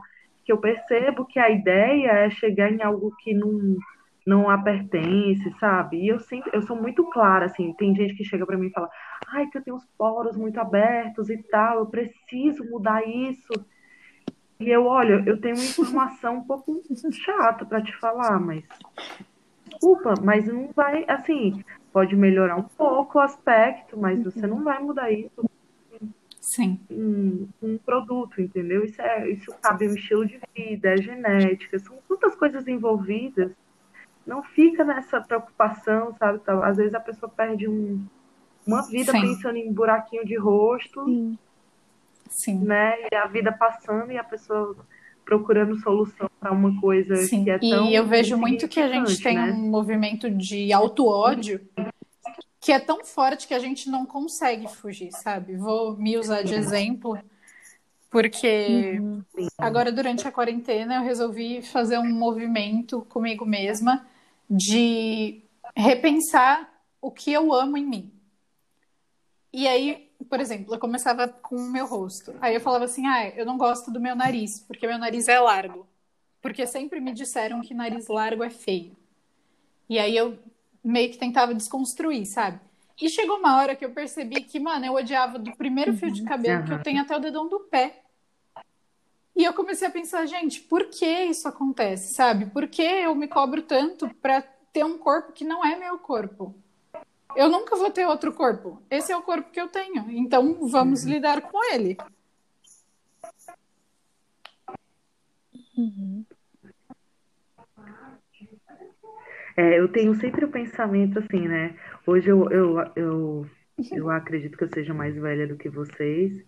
que 0.45 0.53
eu 0.53 0.59
percebo 0.59 1.25
que 1.25 1.39
a 1.39 1.51
ideia 1.51 2.11
é 2.11 2.31
chegar 2.31 2.71
em 2.71 2.83
algo 2.83 3.15
que 3.23 3.33
não 3.33 3.77
não 4.25 4.49
a 4.49 4.57
pertence, 4.57 5.53
sabe? 5.59 5.97
E 5.99 6.09
eu 6.09 6.21
sempre, 6.21 6.51
eu 6.55 6.63
sou 6.63 6.77
muito 6.77 7.05
clara, 7.11 7.47
assim, 7.47 7.73
tem 7.75 7.95
gente 7.95 8.15
que 8.15 8.25
chega 8.25 8.47
pra 8.47 8.57
mim 8.57 8.69
e 8.69 8.73
fala, 8.73 8.89
ai, 9.27 9.49
que 9.49 9.59
eu 9.59 9.63
tenho 9.65 9.77
os 9.77 9.85
poros 9.99 10.37
muito 10.37 10.61
abertos 10.61 11.29
e 11.29 11.39
tal, 11.51 11.81
eu 11.81 11.87
preciso 11.87 12.65
mudar 12.71 13.05
isso. 13.05 13.53
E 14.61 14.71
eu, 14.71 14.87
olha, 14.87 15.25
eu 15.27 15.41
tenho 15.41 15.57
uma 15.57 15.65
informação 15.65 16.37
um 16.37 16.45
pouco 16.45 16.81
chata 17.13 17.67
pra 17.67 17.83
te 17.83 17.97
falar, 17.97 18.39
mas 18.39 18.63
desculpa, 19.83 20.15
mas 20.23 20.47
não 20.47 20.71
vai, 20.75 21.05
assim, 21.09 21.65
pode 21.93 22.15
melhorar 22.15 22.57
um 22.57 22.63
pouco 22.63 23.19
o 23.19 23.21
aspecto, 23.21 23.99
mas 23.99 24.23
você 24.23 24.47
não 24.47 24.63
vai 24.63 24.79
mudar 24.79 25.11
isso 25.11 25.45
Sim. 26.41 26.81
um, 26.91 27.49
um 27.61 27.79
produto, 27.79 28.41
entendeu? 28.41 28.85
Isso, 28.85 29.01
é, 29.03 29.29
isso 29.29 29.53
cabe 29.61 29.87
ao 29.87 29.95
estilo 29.95 30.25
de 30.27 30.41
vida, 30.55 30.91
é 30.91 30.97
genética, 30.97 31.79
são 31.79 31.97
tantas 32.09 32.35
coisas 32.37 32.67
envolvidas. 32.69 33.51
Não 34.25 34.43
fica 34.43 34.85
nessa 34.85 35.21
preocupação, 35.21 36.15
sabe? 36.17 36.41
Às 36.63 36.77
vezes 36.77 36.95
a 36.95 37.01
pessoa 37.01 37.31
perde 37.31 37.69
um, 37.69 38.05
uma 38.65 38.83
vida 38.83 39.11
Sim. 39.11 39.21
pensando 39.21 39.57
em 39.57 39.73
buraquinho 39.73 40.25
de 40.25 40.37
rosto, 40.37 41.05
Sim. 41.05 41.39
Sim. 42.29 42.59
né? 42.65 42.95
E 43.11 43.15
a 43.15 43.27
vida 43.27 43.53
passando 43.53 44.13
e 44.13 44.19
a 44.19 44.25
pessoa 44.25 44.77
procurando 45.25 45.79
solução 45.81 46.31
para 46.41 46.53
uma 46.53 46.81
coisa 46.81 47.17
Sim, 47.17 47.45
que 47.45 47.51
é 47.51 47.59
tão 47.59 47.87
e 47.87 47.95
eu 47.95 48.07
vejo 48.07 48.37
muito 48.37 48.69
que 48.69 48.81
a 48.81 48.89
gente 48.89 49.23
tem 49.23 49.37
né? 49.37 49.53
um 49.53 49.71
movimento 49.71 50.31
de 50.31 50.73
auto-ódio 50.73 51.61
que 52.61 52.71
é 52.71 52.79
tão 52.79 53.05
forte 53.05 53.49
que 53.49 53.55
a 53.55 53.59
gente 53.59 53.91
não 53.91 54.07
consegue 54.07 54.69
fugir, 54.69 55.11
sabe? 55.13 55.57
Vou 55.57 55.97
me 55.97 56.17
usar 56.17 56.43
de 56.43 56.55
exemplo, 56.55 57.19
porque 58.09 59.01
Uhum. 59.01 59.25
agora 59.59 59.91
durante 59.91 60.29
a 60.29 60.33
quarentena 60.33 60.97
eu 60.97 61.03
resolvi 61.03 61.61
fazer 61.61 61.99
um 61.99 62.13
movimento 62.13 63.01
comigo 63.09 63.45
mesma 63.45 64.07
de 64.49 65.43
repensar 65.75 66.73
o 67.01 67.11
que 67.11 67.33
eu 67.33 67.53
amo 67.53 67.77
em 67.77 67.85
mim. 67.85 68.13
E 69.53 69.67
aí, 69.67 70.09
por 70.33 70.41
exemplo, 70.41 70.75
eu 70.75 70.79
começava 70.79 71.29
com 71.29 71.57
o 71.57 71.71
meu 71.71 71.85
rosto. 71.85 72.35
Aí 72.41 72.55
eu 72.55 72.61
falava 72.63 72.87
assim: 72.87 73.07
ah, 73.07 73.29
eu 73.37 73.45
não 73.45 73.59
gosto 73.59 73.91
do 73.91 74.01
meu 74.01 74.17
nariz, 74.17 74.61
porque 74.61 74.87
meu 74.87 74.97
nariz 74.97 75.29
é 75.29 75.39
largo. 75.39 75.87
Porque 76.41 76.67
sempre 76.67 77.01
me 77.01 77.13
disseram 77.13 77.61
que 77.61 77.75
nariz 77.75 78.09
largo 78.09 78.43
é 78.43 78.49
feio. 78.49 78.97
E 79.91 79.99
aí 79.99 80.17
eu 80.17 80.39
meio 80.83 81.11
que 81.11 81.19
tentava 81.19 81.55
desconstruir, 81.55 82.25
sabe? 82.25 82.59
E 82.99 83.11
chegou 83.11 83.41
uma 83.41 83.59
hora 83.59 83.77
que 83.77 83.85
eu 83.85 83.91
percebi 83.91 84.43
que, 84.43 84.59
mano, 84.59 84.87
eu 84.87 84.95
odiava 84.95 85.39
do 85.39 85.55
primeiro 85.55 85.93
fio 85.93 86.11
de 86.11 86.23
cabelo 86.23 86.65
que 86.65 86.71
eu 86.71 86.77
Aham. 86.77 86.83
tenho 86.83 87.03
até 87.03 87.15
o 87.15 87.21
dedão 87.21 87.47
do 87.47 87.61
pé. 87.61 88.01
E 89.37 89.45
eu 89.45 89.53
comecei 89.53 89.87
a 89.87 89.91
pensar, 89.91 90.25
gente, 90.25 90.63
por 90.63 90.87
que 90.87 91.25
isso 91.25 91.47
acontece, 91.47 92.15
sabe? 92.15 92.47
Por 92.47 92.67
que 92.69 92.81
eu 92.81 93.15
me 93.15 93.29
cobro 93.29 93.61
tanto 93.61 94.09
pra 94.15 94.41
ter 94.73 94.83
um 94.83 94.97
corpo 94.97 95.31
que 95.31 95.45
não 95.45 95.63
é 95.63 95.79
meu 95.79 95.99
corpo? 95.99 96.55
Eu 97.37 97.49
nunca 97.49 97.77
vou 97.77 97.91
ter 97.91 98.07
outro 98.07 98.33
corpo. 98.33 98.83
Esse 98.91 99.13
é 99.13 99.17
o 99.17 99.23
corpo 99.23 99.51
que 99.51 99.61
eu 99.61 99.69
tenho. 99.69 100.11
Então 100.11 100.69
vamos 100.69 101.05
lidar 101.05 101.41
com 101.43 101.73
ele. 101.73 101.97
Uhum. 105.77 106.25
É, 109.57 109.79
eu 109.79 109.89
tenho 109.89 110.15
sempre 110.15 110.45
o 110.45 110.51
pensamento 110.51 111.19
assim, 111.19 111.47
né? 111.47 111.77
Hoje 112.07 112.29
eu, 112.29 112.51
eu, 112.51 112.79
eu, 112.97 113.47
eu 113.91 114.11
acredito 114.11 114.57
que 114.57 114.65
eu 114.65 114.73
seja 114.73 114.95
mais 114.95 115.15
velha 115.15 115.47
do 115.47 115.57
que 115.57 115.69
vocês. 115.69 116.45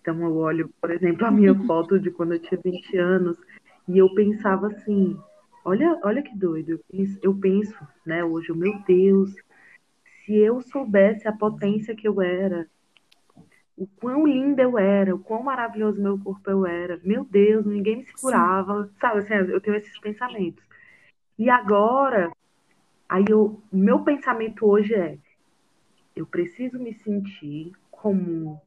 Então 0.00 0.20
eu 0.22 0.36
olho, 0.36 0.70
por 0.80 0.90
exemplo, 0.90 1.26
a 1.26 1.30
minha 1.30 1.54
foto 1.66 1.98
de 1.98 2.10
quando 2.10 2.34
eu 2.34 2.38
tinha 2.38 2.60
20 2.62 2.96
anos 2.96 3.36
e 3.88 3.98
eu 3.98 4.12
pensava 4.14 4.68
assim, 4.68 5.18
olha, 5.64 5.98
olha 6.04 6.22
que 6.22 6.36
doido. 6.36 6.70
Eu 6.70 6.80
penso, 6.90 7.18
eu 7.22 7.34
penso, 7.34 7.88
né, 8.04 8.24
hoje, 8.24 8.52
meu 8.52 8.78
Deus, 8.86 9.34
se 10.24 10.34
eu 10.34 10.60
soubesse 10.60 11.28
a 11.28 11.32
potência 11.32 11.94
que 11.94 12.08
eu 12.08 12.20
era, 12.20 12.68
o 13.76 13.86
quão 13.86 14.26
linda 14.26 14.62
eu 14.62 14.78
era, 14.78 15.14
o 15.14 15.18
quão 15.18 15.42
maravilhoso 15.42 16.00
meu 16.00 16.18
corpo 16.18 16.48
eu 16.50 16.66
era. 16.66 17.00
Meu 17.02 17.24
Deus, 17.24 17.66
ninguém 17.66 17.96
me 17.96 18.06
segurava, 18.06 18.88
sabe? 19.00 19.18
Assim, 19.18 19.34
eu 19.34 19.60
tenho 19.60 19.76
esses 19.76 19.98
pensamentos. 19.98 20.64
E 21.38 21.50
agora, 21.50 22.30
aí 23.08 23.24
eu, 23.28 23.60
meu 23.72 24.00
pensamento 24.04 24.66
hoje 24.66 24.94
é, 24.94 25.18
eu 26.14 26.24
preciso 26.24 26.78
me 26.78 26.94
sentir 26.94 27.72
como 27.90 28.60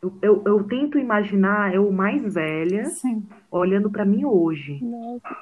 eu, 0.00 0.18
eu, 0.22 0.42
eu 0.46 0.64
tento 0.64 0.98
imaginar 0.98 1.74
eu 1.74 1.90
mais 1.90 2.34
velha 2.34 2.84
Sim. 2.84 3.26
olhando 3.50 3.90
para 3.90 4.04
mim 4.04 4.24
hoje 4.24 4.78
Nossa, 4.80 5.36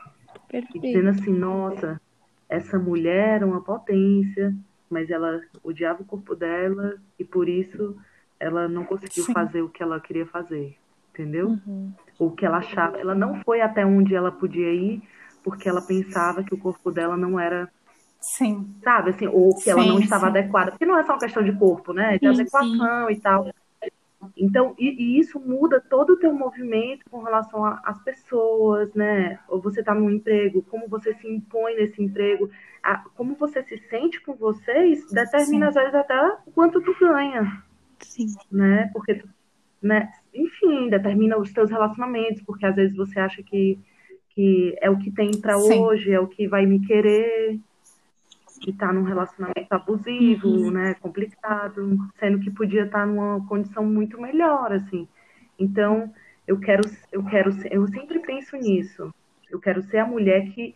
e 0.74 0.78
dizendo 0.78 1.08
assim, 1.10 1.32
nossa, 1.32 2.00
essa 2.48 2.78
mulher 2.78 3.36
era 3.36 3.46
uma 3.46 3.60
potência, 3.60 4.54
mas 4.94 5.10
ela 5.10 5.40
odiava 5.62 6.02
o 6.02 6.06
corpo 6.06 6.36
dela 6.36 6.94
e 7.18 7.24
por 7.24 7.48
isso 7.48 7.96
ela 8.38 8.68
não 8.68 8.84
conseguiu 8.84 9.24
Sim. 9.24 9.34
fazer 9.34 9.60
o 9.62 9.68
que 9.68 9.82
ela 9.82 10.00
queria 10.00 10.24
fazer, 10.24 10.76
entendeu? 11.12 11.48
Uhum. 11.48 11.92
Ou 12.16 12.28
o 12.28 12.36
que 12.36 12.46
ela 12.46 12.58
achava. 12.58 12.96
Ela 12.98 13.14
não 13.14 13.42
foi 13.42 13.60
até 13.60 13.84
onde 13.84 14.14
ela 14.14 14.30
podia 14.30 14.72
ir 14.72 15.02
porque 15.42 15.68
ela 15.68 15.82
pensava 15.82 16.44
que 16.44 16.54
o 16.54 16.58
corpo 16.58 16.92
dela 16.92 17.16
não 17.16 17.40
era, 17.40 17.68
Sim. 18.20 18.74
sabe, 18.84 19.10
assim, 19.10 19.26
ou 19.26 19.58
que 19.58 19.68
ela 19.70 19.82
Sim, 19.82 19.88
não 19.88 19.98
estava 19.98 20.26
sim. 20.26 20.28
adequada. 20.28 20.70
Porque 20.70 20.86
não 20.86 20.96
é 20.96 21.02
só 21.04 21.14
uma 21.14 21.18
questão 21.20 21.42
de 21.42 21.52
corpo, 21.58 21.92
né? 21.92 22.18
De 22.18 22.26
Sim, 22.26 22.28
adequação 22.28 23.10
e 23.10 23.20
tal. 23.20 23.50
Então, 24.36 24.74
e, 24.78 24.90
e 24.90 25.18
isso 25.18 25.38
muda 25.40 25.80
todo 25.80 26.14
o 26.14 26.16
teu 26.16 26.32
movimento 26.32 27.04
com 27.10 27.22
relação 27.22 27.64
às 27.64 28.02
pessoas, 28.02 28.92
né? 28.94 29.38
Ou 29.48 29.60
você 29.60 29.80
está 29.80 29.94
num 29.94 30.10
emprego, 30.10 30.62
como 30.70 30.88
você 30.88 31.14
se 31.14 31.28
impõe 31.28 31.76
nesse 31.76 32.02
emprego, 32.02 32.50
a- 32.82 33.04
como 33.14 33.34
você 33.34 33.62
se 33.62 33.78
sente 33.88 34.20
com 34.22 34.34
você, 34.34 34.86
isso 34.86 35.14
determina 35.14 35.66
Sim. 35.66 35.68
às 35.70 35.74
vezes 35.74 35.94
até 35.94 36.28
o 36.46 36.52
quanto 36.52 36.80
tu 36.82 36.94
ganha, 36.98 37.62
Sim. 38.00 38.26
né? 38.50 38.90
Porque, 38.92 39.14
tu- 39.14 39.28
né? 39.82 40.10
Enfim, 40.34 40.88
determina 40.88 41.38
os 41.38 41.52
teus 41.52 41.70
relacionamentos, 41.70 42.42
porque 42.42 42.66
às 42.66 42.74
vezes 42.76 42.96
você 42.96 43.18
acha 43.20 43.42
que, 43.42 43.78
que 44.30 44.76
é 44.80 44.90
o 44.90 44.98
que 44.98 45.10
tem 45.10 45.30
para 45.40 45.56
hoje, 45.58 46.12
é 46.12 46.18
o 46.20 46.26
que 46.26 46.48
vai 46.48 46.66
me 46.66 46.80
querer, 46.86 47.60
e 48.66 48.72
tá 48.72 48.92
num 48.92 49.02
relacionamento 49.02 49.72
abusivo, 49.72 50.48
Uhum. 50.48 50.70
né? 50.70 50.94
Complicado, 50.94 51.96
sendo 52.18 52.40
que 52.40 52.50
podia 52.50 52.84
estar 52.84 53.06
numa 53.06 53.46
condição 53.46 53.84
muito 53.84 54.20
melhor, 54.20 54.72
assim. 54.72 55.08
Então, 55.58 56.12
eu 56.46 56.58
quero, 56.58 56.82
eu 57.12 57.24
quero, 57.24 57.50
eu 57.70 57.86
sempre 57.88 58.18
penso 58.20 58.56
nisso. 58.56 59.12
Eu 59.50 59.60
quero 59.60 59.82
ser 59.82 59.98
a 59.98 60.06
mulher 60.06 60.50
que 60.52 60.74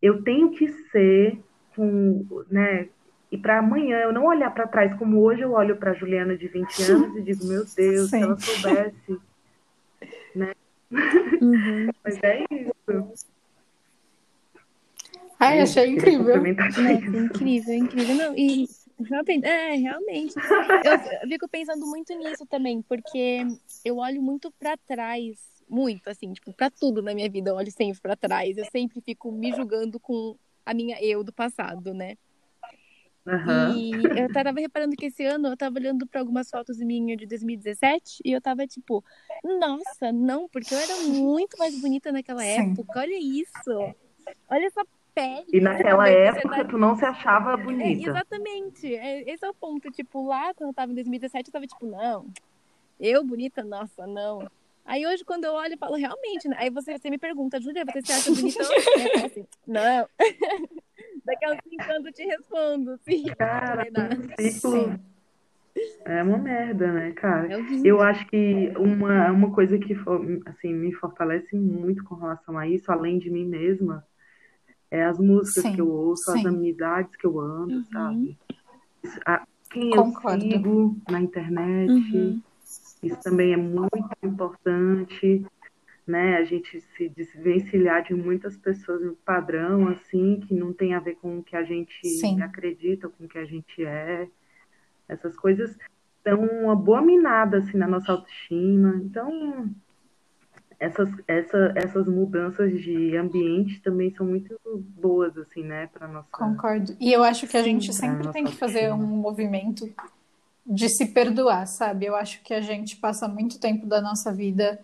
eu 0.00 0.22
tenho 0.22 0.50
que 0.50 0.68
ser 0.90 1.38
com, 1.74 2.44
né? 2.50 2.88
E 3.30 3.38
para 3.38 3.58
amanhã 3.58 3.98
eu 4.00 4.12
não 4.12 4.26
olhar 4.26 4.50
para 4.50 4.66
trás 4.66 4.92
como 4.98 5.20
hoje 5.20 5.42
eu 5.42 5.52
olho 5.52 5.76
para 5.76 5.94
Juliana 5.94 6.36
de 6.36 6.48
20 6.48 6.66
anos 6.82 7.16
e 7.16 7.22
digo, 7.22 7.44
meu 7.46 7.64
Deus, 7.64 8.10
se 8.10 8.16
Sim. 8.16 8.22
ela 8.22 8.36
soubesse. 8.36 9.20
Uhum. 11.40 11.88
Mas 12.04 12.18
é 12.22 12.44
isso. 12.50 13.30
Ai, 15.40 15.60
achei 15.60 15.88
incrível. 15.88 16.42
Nossa, 16.42 16.80
isso. 16.82 17.16
incrível, 17.16 17.74
incrível. 17.74 18.14
Não, 18.14 18.34
e 18.36 18.68
realmente, 19.08 19.46
é, 19.46 19.74
realmente. 19.76 20.34
Eu, 20.84 20.92
eu 21.22 21.28
fico 21.28 21.48
pensando 21.48 21.86
muito 21.86 22.14
nisso 22.14 22.46
também, 22.46 22.82
porque 22.82 23.46
eu 23.84 23.96
olho 23.96 24.20
muito 24.22 24.52
pra 24.52 24.76
trás, 24.76 25.38
muito, 25.68 26.08
assim, 26.08 26.32
tipo, 26.32 26.52
pra 26.52 26.70
tudo 26.70 27.00
na 27.02 27.14
minha 27.14 27.30
vida, 27.30 27.50
eu 27.50 27.54
olho 27.54 27.72
sempre 27.72 28.00
pra 28.00 28.14
trás. 28.14 28.58
Eu 28.58 28.66
sempre 28.66 29.00
fico 29.00 29.32
me 29.32 29.50
julgando 29.52 29.98
com 29.98 30.36
a 30.66 30.74
minha 30.74 31.02
eu 31.02 31.24
do 31.24 31.32
passado, 31.32 31.94
né? 31.94 32.16
Aham. 33.26 33.72
E 33.74 34.06
eu 34.18 34.30
tava 34.32 34.60
reparando 34.60 34.96
que 34.96 35.06
esse 35.06 35.24
ano 35.24 35.48
eu 35.48 35.56
tava 35.56 35.78
olhando 35.78 36.06
pra 36.06 36.20
algumas 36.20 36.50
fotos 36.50 36.78
minhas 36.78 37.16
de 37.18 37.26
2017 37.26 38.20
e 38.24 38.32
eu 38.32 38.40
tava 38.40 38.66
tipo, 38.66 39.04
nossa, 39.44 40.12
não, 40.12 40.48
porque 40.48 40.74
eu 40.74 40.78
era 40.78 40.98
muito 40.98 41.56
mais 41.58 41.74
bonita 41.76 42.12
naquela 42.12 42.42
Sim. 42.42 42.72
época. 42.72 43.00
Olha 43.00 43.18
isso. 43.18 43.94
Olha 44.48 44.66
essa 44.66 44.84
pele. 45.20 45.46
E 45.52 45.60
naquela 45.60 46.04
sabe? 46.06 46.16
Época 46.16 46.48
nariz. 46.48 46.70
tu 46.70 46.78
não 46.78 46.96
se 46.96 47.04
achava 47.04 47.52
É, 47.52 47.56
bonita. 47.56 48.10
exatamente. 48.10 48.94
É, 48.94 49.30
esse 49.30 49.44
é 49.44 49.48
o 49.48 49.54
ponto. 49.54 49.90
Tipo, 49.90 50.26
lá 50.26 50.52
quando 50.54 50.70
eu 50.70 50.74
tava 50.74 50.92
em 50.92 50.94
2017, 50.94 51.48
eu 51.48 51.52
tava 51.52 51.66
tipo, 51.66 51.86
não, 51.86 52.26
Eu, 52.98 53.24
bonita? 53.24 53.62
Nossa, 53.62 54.06
não. 54.06 54.48
Aí 54.84 55.06
hoje, 55.06 55.24
quando 55.24 55.44
eu 55.44 55.52
olho, 55.52 55.74
eu 55.74 55.78
falo, 55.78 55.94
realmente, 55.96 56.48
né? 56.48 56.56
Aí 56.58 56.70
você, 56.70 56.98
você 56.98 57.10
me 57.10 57.18
pergunta, 57.18 57.60
Júlia, 57.60 57.84
você 57.84 58.02
se 58.02 58.12
acha 58.12 58.30
bonita? 58.30 58.58
eu 58.62 59.12
falo 59.12 59.26
assim, 59.26 59.46
não. 59.66 60.08
Daqui 61.24 61.44
a 61.44 61.52
uns 61.52 61.58
cinco 61.68 61.92
anos 61.92 62.06
eu 62.06 62.12
te 62.12 62.24
respondo, 62.24 62.98
sim. 63.04 63.24
Cara, 63.38 63.86
É 64.38 64.42
um 64.42 64.50
ciclo 64.50 64.98
é 66.04 66.22
uma 66.22 66.38
merda, 66.38 66.92
né, 66.92 67.12
cara? 67.12 67.52
É. 67.52 67.60
Eu 67.84 68.00
acho 68.00 68.26
que 68.26 68.72
uma, 68.76 69.30
uma 69.30 69.52
coisa 69.52 69.78
que 69.78 69.94
assim, 70.46 70.74
me 70.74 70.92
fortalece 70.92 71.54
muito 71.56 72.02
com 72.04 72.16
relação 72.16 72.58
a 72.58 72.66
isso, 72.66 72.90
além 72.90 73.18
de 73.18 73.30
mim 73.30 73.46
mesma, 73.46 74.04
é 74.90 75.04
as 75.04 75.18
músicas 75.18 75.64
Sim, 75.64 75.74
que 75.74 75.80
eu 75.80 75.88
ouço, 75.88 76.30
as 76.30 76.38
sim. 76.38 76.46
amizades 76.46 77.14
que 77.16 77.26
eu 77.26 77.38
ando, 77.40 77.74
Uhum. 77.74 77.84
sabe? 77.92 78.38
A- 79.26 79.44
quem 79.70 79.94
Concordo. 79.94 80.44
eu 80.44 80.50
sigo 80.52 80.96
na 81.08 81.20
internet, 81.20 81.90
Uhum. 81.90 82.42
isso 83.02 83.22
também 83.22 83.52
é 83.52 83.56
muito 83.56 84.08
importante, 84.22 85.44
né? 86.06 86.36
A 86.36 86.44
gente 86.44 86.80
se 86.80 87.08
desvencilhar 87.10 88.02
de 88.02 88.14
muitas 88.14 88.56
pessoas 88.56 89.02
no 89.02 89.14
padrão, 89.16 89.88
assim, 89.88 90.40
que 90.40 90.54
não 90.54 90.72
tem 90.72 90.94
a 90.94 91.00
ver 91.00 91.16
com 91.16 91.38
o 91.38 91.42
que 91.44 91.56
a 91.56 91.62
gente 91.62 92.06
Sim. 92.06 92.42
acredita, 92.42 93.08
com 93.08 93.24
o 93.24 93.28
que 93.28 93.38
a 93.38 93.44
gente 93.44 93.84
é. 93.84 94.28
Essas 95.08 95.36
coisas 95.36 95.76
dão 96.24 96.40
uma 96.40 96.76
boa 96.76 97.02
minada, 97.02 97.58
assim, 97.58 97.76
na 97.76 97.86
nossa 97.88 98.12
autoestima. 98.12 98.96
Então, 99.04 99.70
essas, 100.80 101.08
essa, 101.28 101.72
essas 101.76 102.08
mudanças 102.08 102.80
de 102.80 103.14
ambiente 103.16 103.80
também 103.80 104.10
são 104.14 104.26
muito 104.26 104.58
boas, 104.64 105.36
assim, 105.36 105.62
né, 105.62 105.86
para 105.88 106.08
nossa. 106.08 106.28
Concordo. 106.32 106.96
E 106.98 107.12
eu 107.12 107.22
acho 107.22 107.46
que 107.46 107.56
a 107.56 107.62
gente 107.62 107.88
pra 107.88 107.94
sempre 107.94 108.28
tem 108.32 108.44
que 108.44 108.56
fazer 108.56 108.88
um 108.88 108.94
autoestima. 108.94 109.16
movimento 109.16 109.94
de 110.66 110.88
se 110.88 111.06
perdoar, 111.06 111.66
sabe? 111.66 112.06
Eu 112.06 112.16
acho 112.16 112.42
que 112.42 112.54
a 112.54 112.60
gente 112.60 112.96
passa 112.96 113.28
muito 113.28 113.60
tempo 113.60 113.86
da 113.86 114.00
nossa 114.00 114.32
vida 114.32 114.80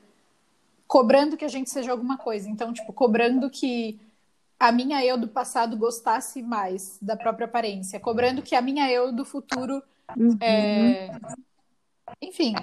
cobrando 0.86 1.36
que 1.36 1.44
a 1.44 1.48
gente 1.48 1.70
seja 1.70 1.90
alguma 1.92 2.18
coisa. 2.18 2.48
Então, 2.48 2.72
tipo, 2.72 2.92
cobrando 2.92 3.48
que 3.48 3.98
a 4.60 4.70
minha 4.70 5.04
eu 5.04 5.18
do 5.18 5.28
passado 5.28 5.76
gostasse 5.76 6.42
mais 6.42 6.98
da 7.00 7.16
própria 7.16 7.46
aparência, 7.46 7.98
cobrando 7.98 8.42
que 8.42 8.54
a 8.54 8.60
minha 8.60 8.90
eu 8.90 9.12
do 9.12 9.24
futuro 9.24 9.82
Uhum. 10.16 10.38
é, 10.40 11.10
Enfim, 12.22 12.54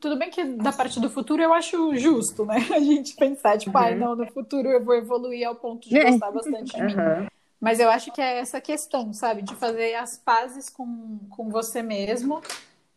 tudo 0.00 0.16
bem 0.18 0.30
que 0.30 0.42
da 0.44 0.72
parte 0.72 0.98
do 1.00 1.08
futuro 1.08 1.42
eu 1.42 1.52
acho 1.54 1.94
justo, 1.96 2.44
né? 2.44 2.56
A 2.74 2.80
gente 2.80 3.14
pensar, 3.14 3.56
tipo, 3.58 3.76
ai, 3.78 3.94
Uhum. 3.94 4.00
não, 4.00 4.16
no 4.16 4.26
futuro 4.32 4.68
eu 4.68 4.84
vou 4.84 4.94
evoluir 4.94 5.46
ao 5.46 5.54
ponto 5.54 5.88
de 5.88 5.96
É. 5.96 6.10
gostar 6.10 6.30
bastante 6.30 6.72
de 6.76 6.82
mim. 6.82 6.94
Aham. 6.94 7.26
Mas 7.60 7.78
eu 7.78 7.90
acho 7.90 8.10
que 8.10 8.20
é 8.20 8.38
essa 8.38 8.60
questão, 8.60 9.12
sabe? 9.12 9.42
De 9.42 9.54
fazer 9.54 9.94
as 9.94 10.16
pazes 10.16 10.70
com, 10.70 11.18
com 11.28 11.50
você 11.50 11.82
mesmo. 11.82 12.40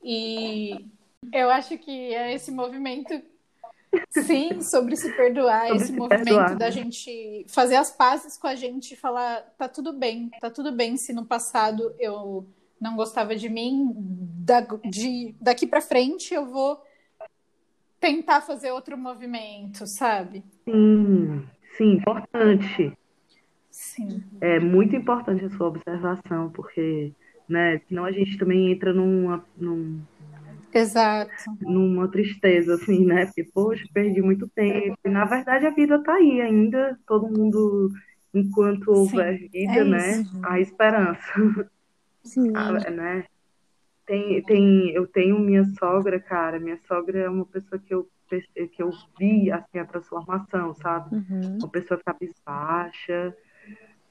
E 0.02 0.88
eu 1.34 1.50
acho 1.50 1.78
que 1.78 1.92
é 2.14 2.34
esse 2.34 2.50
movimento, 2.50 3.22
sim, 4.10 4.62
sobre 4.62 4.96
se 4.96 5.12
perdoar, 5.14 5.68
Sobre 5.68 5.78
esse 5.84 5.88
se 5.88 6.00
movimento 6.00 6.26
perdoar, 6.26 6.58
da 6.58 6.66
né? 6.66 6.72
gente 6.72 7.46
fazer 7.50 7.76
as 7.76 7.92
pazes 7.92 8.38
com 8.38 8.48
a 8.48 8.56
gente 8.56 8.94
e 8.94 8.98
falar, 8.98 9.42
tá 9.58 9.68
tudo 9.68 9.92
bem, 9.94 10.30
tá 10.40 10.50
tudo 10.50 10.72
bem 10.72 10.96
se 10.98 11.12
no 11.14 11.26
passado 11.26 11.94
eu 12.00 12.48
não 12.84 12.98
gostava 12.98 13.34
de 13.34 13.48
mim, 13.48 13.94
da, 13.96 14.60
de, 14.60 15.34
daqui 15.40 15.66
pra 15.66 15.80
frente 15.80 16.34
eu 16.34 16.46
vou 16.46 16.82
tentar 17.98 18.42
fazer 18.42 18.72
outro 18.72 18.98
movimento, 18.98 19.88
sabe? 19.88 20.44
Sim, 20.68 21.48
sim, 21.78 21.94
importante. 21.94 22.92
Sim. 23.72 24.22
É 24.42 24.60
muito 24.60 24.94
importante 24.98 25.46
a 25.46 25.50
sua 25.52 25.68
observação, 25.68 26.50
porque, 26.52 27.14
né, 27.48 27.80
senão 27.88 28.04
a 28.04 28.12
gente 28.12 28.38
também 28.38 28.74
entra 28.74 28.92
numa, 28.92 29.46
num- 29.56 30.02
Exato. 30.74 31.32
numa 31.62 32.10
tristeza, 32.10 32.74
assim, 32.74 33.06
né? 33.06 33.28
Porque, 33.28 33.46
poxa, 33.46 33.88
perdi 33.94 34.22
muito 34.22 34.46
tempo. 34.50 34.98
E, 35.06 35.10
na 35.10 35.24
verdade, 35.24 35.66
a 35.66 35.70
vida 35.70 36.04
tá 36.04 36.16
aí 36.16 36.42
ainda. 36.42 37.00
Todo 37.08 37.30
mundo, 37.30 37.92
enquanto 38.34 38.90
houver 38.90 39.48
vida, 39.50 39.80
é 39.80 39.84
né? 39.86 40.12
isso. 40.22 40.38
Há 40.44 40.60
esperança, 40.60 41.22
Sim. 42.24 42.54
Ah, 42.56 42.72
né? 42.90 43.26
Tem, 44.06 44.42
tem, 44.44 44.90
eu 44.92 45.08
tenho 45.08 45.40
minha 45.40 45.64
sogra, 45.64 46.20
cara. 46.20 46.60
Minha 46.60 46.78
sogra 46.78 47.20
é 47.20 47.30
uma 47.30 47.46
pessoa 47.46 47.80
que 47.80 47.94
eu, 47.94 48.10
que 48.30 48.84
eu 48.84 48.92
vi, 49.18 49.52
assim, 49.52 49.80
a 49.80 49.86
transformação, 49.86 50.74
sabe? 50.74 51.16
Uhum. 51.16 51.58
Uma 51.60 51.70
pessoa 51.70 52.00
cabisbaixa, 52.04 53.36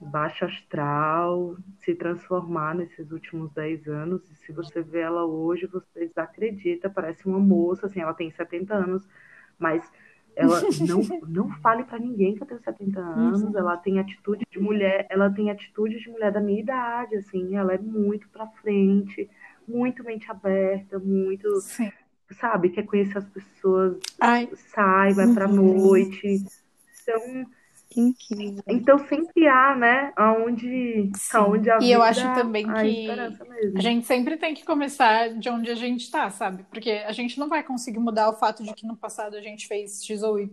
baixa 0.00 0.46
astral, 0.46 1.56
se 1.78 1.94
transformar 1.94 2.74
nesses 2.74 3.10
últimos 3.12 3.52
10 3.52 3.86
anos. 3.86 4.30
E 4.30 4.34
se 4.36 4.52
você 4.52 4.82
vê 4.82 5.00
ela 5.00 5.24
hoje, 5.24 5.66
você 5.66 6.06
desacredita. 6.06 6.88
Parece 6.88 7.26
uma 7.26 7.38
moça, 7.38 7.86
assim, 7.86 8.00
ela 8.00 8.14
tem 8.14 8.30
70 8.30 8.74
anos, 8.74 9.06
mas 9.58 9.90
ela 10.36 10.60
não, 10.88 11.20
não 11.28 11.50
fale 11.60 11.84
pra 11.84 11.98
ninguém 11.98 12.34
que 12.34 12.42
eu 12.42 12.46
tenho 12.46 12.62
70 12.62 13.00
anos. 13.00 13.54
Ela 13.54 13.76
tem 13.76 13.98
atitude 13.98 14.46
de 14.50 14.58
mulher, 14.58 15.06
ela 15.10 15.30
tem 15.30 15.50
atitude 15.50 16.00
de 16.00 16.10
mulher 16.10 16.32
da 16.32 16.40
minha 16.40 16.60
idade, 16.60 17.16
assim. 17.16 17.56
Ela 17.56 17.74
é 17.74 17.78
muito 17.78 18.28
pra 18.28 18.46
frente, 18.46 19.28
muito 19.66 20.04
mente 20.04 20.30
aberta, 20.30 20.98
muito, 20.98 21.60
Sim. 21.60 21.90
sabe, 22.30 22.70
quer 22.70 22.84
conhecer 22.84 23.18
as 23.18 23.28
pessoas, 23.28 23.98
Ai, 24.20 24.48
sai, 24.74 25.12
vai 25.12 25.32
pra 25.32 25.48
noite. 25.48 26.44
Então, 27.02 27.46
Que 27.92 28.00
incrível. 28.00 28.62
então 28.68 28.98
sempre 29.06 29.46
há, 29.46 29.76
né? 29.76 30.12
Aonde, 30.16 31.10
Sim. 31.14 31.36
aonde 31.36 31.70
a 31.70 31.78
E 31.80 31.92
eu 31.92 32.02
acho 32.02 32.22
também 32.34 32.68
há 32.68 32.80
que. 32.80 33.06
A 33.76 33.80
gente 33.80 34.06
sempre 34.06 34.36
tem 34.36 34.54
que 34.54 34.64
começar 34.64 35.28
de 35.34 35.48
onde 35.50 35.70
a 35.70 35.74
gente 35.74 36.10
tá, 36.10 36.30
sabe? 36.30 36.62
Porque 36.64 36.90
a 36.90 37.12
gente 37.12 37.38
não 37.38 37.48
vai 37.48 37.62
conseguir 37.62 37.98
mudar 37.98 38.30
o 38.30 38.34
fato 38.34 38.62
de 38.62 38.72
que 38.72 38.86
no 38.86 38.96
passado 38.96 39.36
a 39.36 39.42
gente 39.42 39.66
fez 39.66 40.02
X 40.04 40.22
ou 40.22 40.38
Y, 40.38 40.50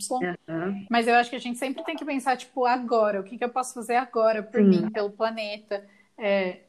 Aham. 0.49 0.75
mas 0.89 1.07
eu 1.07 1.15
acho 1.15 1.29
que 1.29 1.35
a 1.35 1.39
gente 1.39 1.57
sempre 1.57 1.83
tem 1.83 1.95
que 1.95 2.05
pensar, 2.05 2.35
tipo, 2.35 2.65
agora, 2.65 3.21
o 3.21 3.23
que, 3.23 3.37
que 3.37 3.43
eu 3.43 3.49
posso 3.49 3.73
fazer 3.73 3.95
agora 3.95 4.43
por 4.43 4.59
Sim. 4.59 4.67
mim, 4.67 4.89
pelo 4.89 5.11
planeta. 5.11 5.85
É, 6.17 6.59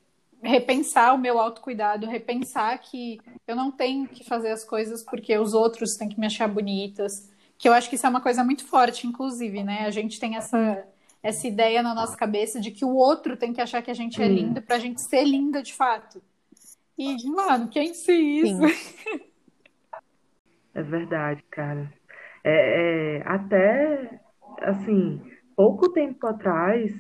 repensar 0.43 1.15
o 1.15 1.19
meu 1.19 1.39
autocuidado, 1.39 2.07
repensar 2.07 2.79
que 2.79 3.21
eu 3.47 3.55
não 3.57 3.71
tenho 3.71 4.07
que 4.09 4.25
fazer 4.25 4.51
as 4.51 4.65
coisas 4.65 5.03
porque 5.05 5.37
os 5.37 5.53
outros 5.53 5.97
têm 5.97 6.09
que 6.09 6.19
me 6.19 6.27
achar 6.27 6.49
bonitas. 6.49 7.29
Que 7.61 7.69
eu 7.69 7.75
acho 7.75 7.91
que 7.91 7.97
isso 7.97 8.07
é 8.07 8.09
uma 8.09 8.23
coisa 8.23 8.43
muito 8.43 8.67
forte, 8.67 9.07
inclusive, 9.07 9.63
né? 9.63 9.81
A 9.87 9.91
gente 9.91 10.19
tem 10.19 10.35
essa, 10.37 10.85
essa 11.23 11.47
ideia 11.47 11.83
na 11.83 11.95
nossa 11.95 12.17
cabeça 12.17 12.59
de 12.59 12.71
que 12.71 12.85
o 12.87 12.95
outro 12.95 13.37
tem 13.37 13.53
que 13.53 13.61
achar 13.61 13.83
que 13.83 13.91
a 13.91 13.95
gente 13.95 14.23
é 14.23 14.29
linda 14.29 14.63
pra 14.63 14.79
gente 14.79 15.01
ser 15.03 15.25
linda 15.25 15.63
de 15.63 15.75
fato. 15.75 16.23
E, 16.99 17.29
mano, 17.31 17.69
quem 17.69 17.93
disse 17.93 18.13
isso? 18.13 18.63
É 20.75 20.83
verdade, 20.83 21.43
cara. 21.51 21.93
É, 22.45 23.19
é, 23.19 23.23
até, 23.27 24.21
assim, 24.63 25.21
pouco 25.57 25.93
tempo 25.93 26.27
atrás, 26.27 26.93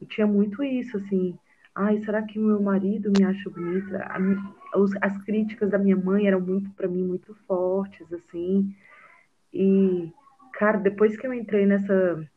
eu 0.00 0.06
tinha 0.06 0.26
muito 0.26 0.62
isso, 0.62 0.96
assim. 0.98 1.36
Ai, 1.74 1.98
será 1.98 2.22
que 2.22 2.38
o 2.38 2.42
meu 2.42 2.62
marido 2.62 3.10
me 3.10 3.24
acha 3.24 3.50
bonita? 3.50 4.04
A 4.10 4.18
mi- 4.18 4.36
os- 4.76 4.94
as 5.02 5.16
críticas 5.24 5.70
da 5.70 5.78
minha 5.78 5.96
mãe 5.96 6.26
eram 6.26 6.40
muito, 6.40 6.70
para 6.72 6.86
mim, 6.86 7.02
muito 7.04 7.34
fortes, 7.46 8.12
assim. 8.12 8.74
E, 9.54 10.12
cara, 10.54 10.78
depois 10.78 11.16
que 11.16 11.24
eu 11.24 11.32
entrei 11.32 11.64
nessa, 11.64 12.28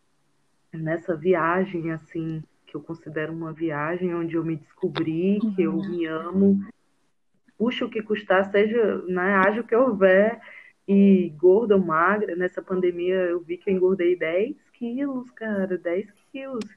nessa 0.71 1.15
viagem, 1.15 1.91
assim, 1.91 2.43
que 2.67 2.75
eu 2.75 2.81
considero 2.81 3.33
uma 3.33 3.51
viagem 3.51 4.13
onde 4.13 4.35
eu 4.35 4.45
me 4.45 4.55
descobri, 4.55 5.39
que 5.55 5.63
eu 5.63 5.73
me 5.73 6.05
amo, 6.05 6.63
puxa 7.57 7.85
o 7.85 7.89
que 7.89 8.03
custar, 8.03 8.51
seja, 8.51 9.01
né, 9.07 9.33
haja 9.35 9.61
o 9.61 9.63
que 9.63 9.75
houver, 9.75 10.39
e 10.87 11.33
gorda 11.37 11.75
ou 11.75 11.83
magra, 11.83 12.35
nessa 12.35 12.61
pandemia 12.61 13.15
eu 13.15 13.41
vi 13.41 13.57
que 13.57 13.69
eu 13.69 13.73
engordei 13.73 14.15
10 14.15 14.55
quilos, 14.73 15.31
cara, 15.31 15.75
10 15.75 16.11
quilos. 16.31 16.76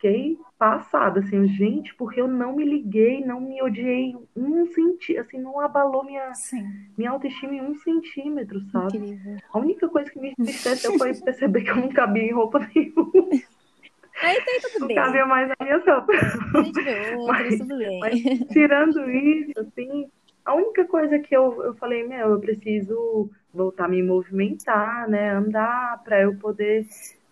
Fiquei 0.00 0.38
passada, 0.56 1.18
assim, 1.18 1.46
gente, 1.48 1.92
porque 1.96 2.20
eu 2.20 2.28
não 2.28 2.54
me 2.54 2.64
liguei, 2.64 3.24
não 3.24 3.40
me 3.40 3.60
odiei 3.60 4.14
um 4.36 4.64
centímetro, 4.66 5.20
assim, 5.26 5.40
não 5.40 5.58
abalou 5.58 6.04
minha, 6.04 6.32
Sim. 6.34 6.64
minha 6.96 7.10
autoestima 7.10 7.54
em 7.54 7.60
um 7.62 7.74
centímetro, 7.74 8.60
sabe? 8.70 8.96
Incrível. 8.96 9.36
A 9.52 9.58
única 9.58 9.88
coisa 9.88 10.08
que 10.08 10.20
me 10.20 10.30
entristeceu 10.38 10.96
foi 10.96 11.12
perceber 11.14 11.62
que 11.64 11.70
eu 11.70 11.76
não 11.76 11.88
cabia 11.88 12.22
em 12.22 12.32
roupa 12.32 12.60
nenhuma, 12.74 13.12
Aí 14.22 14.36
tá 14.36 14.50
aí 14.50 14.60
tudo 14.60 14.80
não 14.80 14.86
bem. 14.88 14.96
cabia 14.96 15.26
mais 15.26 15.48
na 15.48 15.54
minha 15.60 15.76
roupa. 15.78 16.12
A 16.12 16.62
gente 16.62 16.82
vê 16.82 16.90
outras, 17.16 17.26
Mas- 17.26 17.58
tudo 17.58 17.78
bem. 17.78 18.00
Mas 18.00 18.20
tirando 18.52 19.10
isso, 19.10 19.60
assim, 19.60 20.08
a 20.44 20.54
única 20.54 20.84
coisa 20.86 21.18
que 21.18 21.36
eu, 21.36 21.62
eu 21.64 21.74
falei, 21.74 22.06
meu, 22.06 22.30
eu 22.30 22.40
preciso 22.40 23.30
voltar 23.52 23.84
a 23.86 23.88
me 23.88 24.02
movimentar, 24.02 25.08
né? 25.08 25.30
Andar 25.30 26.02
para 26.04 26.20
eu 26.22 26.36
poder 26.36 26.86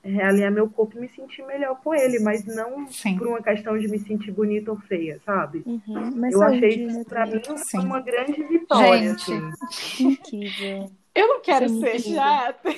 realinhar 0.06 0.50
meu 0.52 0.68
corpo 0.68 0.96
e 0.96 1.00
me 1.00 1.08
sentir 1.08 1.42
melhor 1.46 1.80
com 1.82 1.94
ele, 1.94 2.18
mas 2.20 2.44
não 2.44 2.86
Sim. 2.88 3.16
por 3.18 3.26
uma 3.26 3.42
questão 3.42 3.78
de 3.78 3.88
me 3.88 3.98
sentir 3.98 4.30
bonita 4.32 4.70
ou 4.70 4.78
feia, 4.78 5.20
sabe? 5.24 5.62
Uhum. 5.66 6.12
Mas 6.16 6.32
Eu 6.32 6.38
saúde, 6.40 6.56
achei 6.56 6.86
isso 6.86 6.98
né, 6.98 7.04
pra 7.04 7.24
também. 7.26 7.42
mim 7.48 7.58
Sim. 7.58 7.78
uma 7.78 8.00
grande 8.00 8.42
vitória, 8.44 9.08
Gente. 9.10 9.32
assim. 9.32 10.04
Incrível. 10.12 10.90
Eu 11.14 11.28
não 11.28 11.40
quero 11.40 11.64
é 11.64 11.68
muito 11.68 11.90
ser 11.90 12.14
chata. 12.14 12.74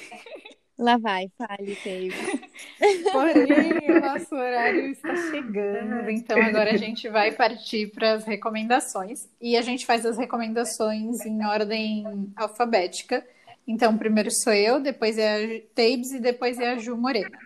Lá 0.78 0.96
vai, 0.96 1.28
fale, 1.36 1.74
Teve. 1.82 2.14
Porém, 3.10 3.96
o 3.96 4.00
nosso 4.00 4.32
horário 4.32 4.86
está 4.92 5.16
chegando, 5.16 6.08
então 6.08 6.40
agora 6.40 6.72
a 6.72 6.76
gente 6.76 7.08
vai 7.08 7.32
partir 7.32 7.88
para 7.88 8.12
as 8.12 8.24
recomendações. 8.24 9.28
E 9.40 9.56
a 9.56 9.62
gente 9.62 9.84
faz 9.84 10.06
as 10.06 10.16
recomendações 10.16 11.26
em 11.26 11.44
ordem 11.44 12.04
alfabética. 12.36 13.26
Então, 13.68 13.98
primeiro 13.98 14.30
sou 14.30 14.54
eu, 14.54 14.80
depois 14.80 15.18
é 15.18 15.34
a 15.34 15.60
Tabes 15.74 16.12
e 16.12 16.20
depois 16.20 16.58
é 16.58 16.70
a 16.70 16.78
Ju 16.78 16.96
Morena. 16.96 17.38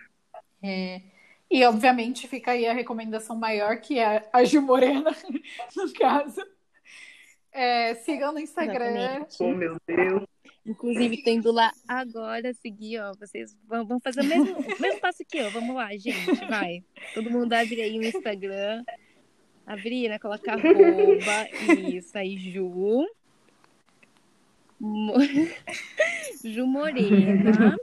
É... 0.63 1.01
E, 1.51 1.65
obviamente, 1.65 2.29
fica 2.29 2.51
aí 2.51 2.65
a 2.65 2.73
recomendação 2.73 3.35
maior, 3.35 3.81
que 3.81 3.99
é 3.99 4.27
a 4.31 4.43
Ju 4.45 4.61
Morena, 4.61 5.11
no 5.75 5.93
caso. 5.93 6.41
É, 7.51 7.93
sigam 7.95 8.31
no 8.31 8.39
Instagram. 8.39 8.95
Exatamente. 8.95 9.35
Oh, 9.41 9.51
meu 9.51 9.75
Deus. 9.85 10.23
Inclusive, 10.65 11.21
tendo 11.23 11.51
lá 11.51 11.73
agora, 11.85 12.53
seguir, 12.53 12.99
ó. 12.99 13.11
Vocês 13.19 13.55
vão, 13.67 13.85
vão 13.85 13.99
fazer 13.99 14.21
o 14.21 14.23
mesmo, 14.23 14.55
mesmo 14.79 15.01
passo 15.01 15.23
que 15.29 15.37
eu. 15.37 15.51
Vamos 15.51 15.75
lá, 15.75 15.89
gente, 15.91 16.33
vai. 16.47 16.83
Todo 17.13 17.29
mundo 17.29 17.51
abre 17.51 17.81
aí 17.81 17.99
o 17.99 18.03
Instagram. 18.03 18.81
Abrir, 19.67 20.07
né? 20.07 20.17
Colocar 20.17 20.53
arroba. 20.53 21.49
Isso 21.93 22.17
aí, 22.17 22.37
Ju. 22.37 23.05
Ju 26.43 26.65
Morena. 26.67 27.77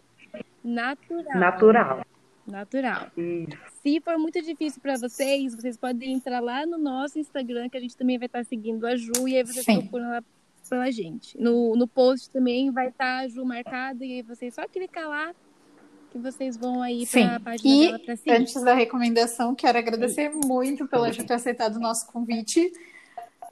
Natural. 0.63 1.39
Natural. 1.39 2.07
Natural. 2.47 3.11
Isso. 3.17 3.59
Se 3.83 4.01
for 4.01 4.19
muito 4.19 4.41
difícil 4.43 4.81
para 4.83 4.97
vocês, 4.97 5.55
vocês 5.55 5.77
podem 5.77 6.13
entrar 6.13 6.41
lá 6.41 6.67
no 6.67 6.77
nosso 6.77 7.19
Instagram, 7.19 7.69
que 7.69 7.77
a 7.77 7.81
gente 7.81 7.97
também 7.97 8.19
vai 8.19 8.27
estar 8.27 8.45
seguindo 8.45 8.87
a 8.87 8.97
Ju, 8.97 9.27
e 9.27 9.37
aí 9.37 9.45
vocês 9.45 9.65
Sim. 9.65 9.81
procuram 9.81 10.11
lá 10.11 10.23
pela 10.69 10.91
gente. 10.91 11.41
No, 11.41 11.75
no 11.77 11.89
post 11.89 12.31
também 12.31 12.71
vai 12.71 12.89
estar 12.89 13.21
a 13.21 13.29
Ju 13.29 13.45
marcada, 13.45 14.05
e 14.05 14.15
aí 14.15 14.23
vocês 14.23 14.55
só 14.55 14.67
clicar 14.69 15.09
lá 15.09 15.33
que 16.11 16.19
vocês 16.19 16.57
vão 16.57 16.83
aí 16.83 17.07
Sim. 17.07 17.27
para 17.27 17.37
a 17.37 17.41
página 17.41 17.75
E 17.75 17.87
dela 17.87 17.99
para 18.01 18.17
seguir. 18.17 18.33
Antes 18.33 18.63
da 18.63 18.75
recomendação, 18.75 19.55
quero 19.55 19.79
agradecer 19.79 20.31
muito 20.31 20.87
pela 20.89 21.13
Ju 21.13 21.25
ter 21.25 21.35
aceitado 21.35 21.77
o 21.77 21.81
nosso 21.81 22.07
convite. 22.13 22.71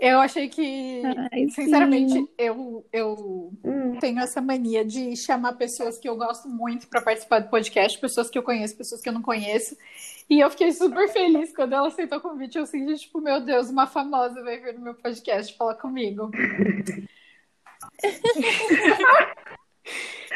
Eu 0.01 0.21
achei 0.21 0.49
que, 0.49 1.03
Ai, 1.33 1.49
sinceramente, 1.49 2.13
sim. 2.13 2.29
eu, 2.39 2.87
eu 2.93 3.53
Hum, 3.65 3.99
tenho 3.99 4.21
essa 4.21 4.41
mania 4.41 4.85
de 4.85 5.17
chamar 5.17 5.55
pessoas 5.55 5.99
que 5.99 6.09
eu 6.09 6.15
gosto 6.17 6.49
muito 6.49 6.87
para 6.87 7.03
participar 7.03 7.41
do 7.41 7.49
podcast, 7.51 7.99
pessoas 7.99 8.31
que 8.31 8.39
eu 8.39 8.43
conheço, 8.45 8.77
pessoas 8.77 9.01
que 9.01 9.09
eu 9.09 9.13
não 9.13 9.23
conheço. 9.23 9.77
E 10.31 10.39
eu 10.39 10.49
fiquei 10.51 10.71
super 10.73 11.09
feliz 11.09 11.53
quando 11.55 11.73
ela 11.73 11.89
aceitou 11.89 12.19
o 12.19 12.21
convite. 12.21 12.59
Eu 12.59 12.67
senti, 12.67 12.95
tipo, 12.97 13.21
meu 13.21 13.41
Deus, 13.41 13.71
uma 13.71 13.89
famosa 13.89 14.41
vai 14.45 14.59
vir 14.61 14.75
no 14.75 14.83
meu 14.83 14.95
podcast 14.95 15.57
falar 15.57 15.75
comigo. 15.75 16.31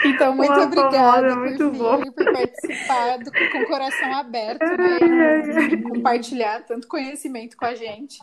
Então, 0.05 0.35
muito 0.35 0.53
Uma 0.53 0.65
obrigada 0.65 1.31
famosa, 1.31 1.37
por 1.37 1.39
muito 1.39 1.71
vir, 1.71 1.79
bom. 1.79 2.13
por 2.13 2.33
participar 2.33 3.19
do- 3.19 3.31
com 3.31 3.59
o 3.63 3.67
coração 3.69 4.13
aberto, 4.15 4.65
né? 4.65 4.99
E 5.71 5.83
compartilhar 5.83 6.65
tanto 6.65 6.89
conhecimento 6.89 7.57
com 7.57 7.67
a 7.67 7.75
gente. 7.75 8.19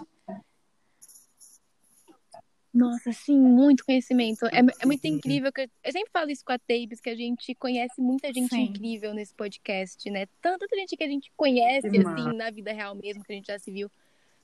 Nossa, 2.79 3.11
sim, 3.11 3.37
muito 3.37 3.83
conhecimento. 3.83 4.45
É, 4.45 4.59
é 4.79 4.85
muito 4.85 5.05
incrível. 5.05 5.51
Que 5.51 5.61
eu, 5.61 5.67
eu 5.83 5.91
sempre 5.91 6.09
falo 6.11 6.31
isso 6.31 6.45
com 6.45 6.53
a 6.53 6.57
Tabes, 6.57 7.01
que 7.01 7.09
a 7.09 7.15
gente 7.15 7.53
conhece 7.55 7.99
muita 7.99 8.31
gente 8.31 8.49
Sim. 8.49 8.63
incrível 8.63 9.13
nesse 9.13 9.35
podcast, 9.35 10.09
né? 10.09 10.25
Tanto 10.41 10.59
tanta 10.59 10.75
gente 10.75 10.95
que 10.95 11.03
a 11.03 11.07
gente 11.07 11.31
conhece, 11.35 11.87
assim, 11.87 12.35
na 12.35 12.49
vida 12.49 12.71
real 12.71 12.95
mesmo, 12.95 13.23
que 13.23 13.31
a 13.31 13.35
gente 13.35 13.47
já 13.47 13.59
se 13.59 13.71
viu, 13.71 13.89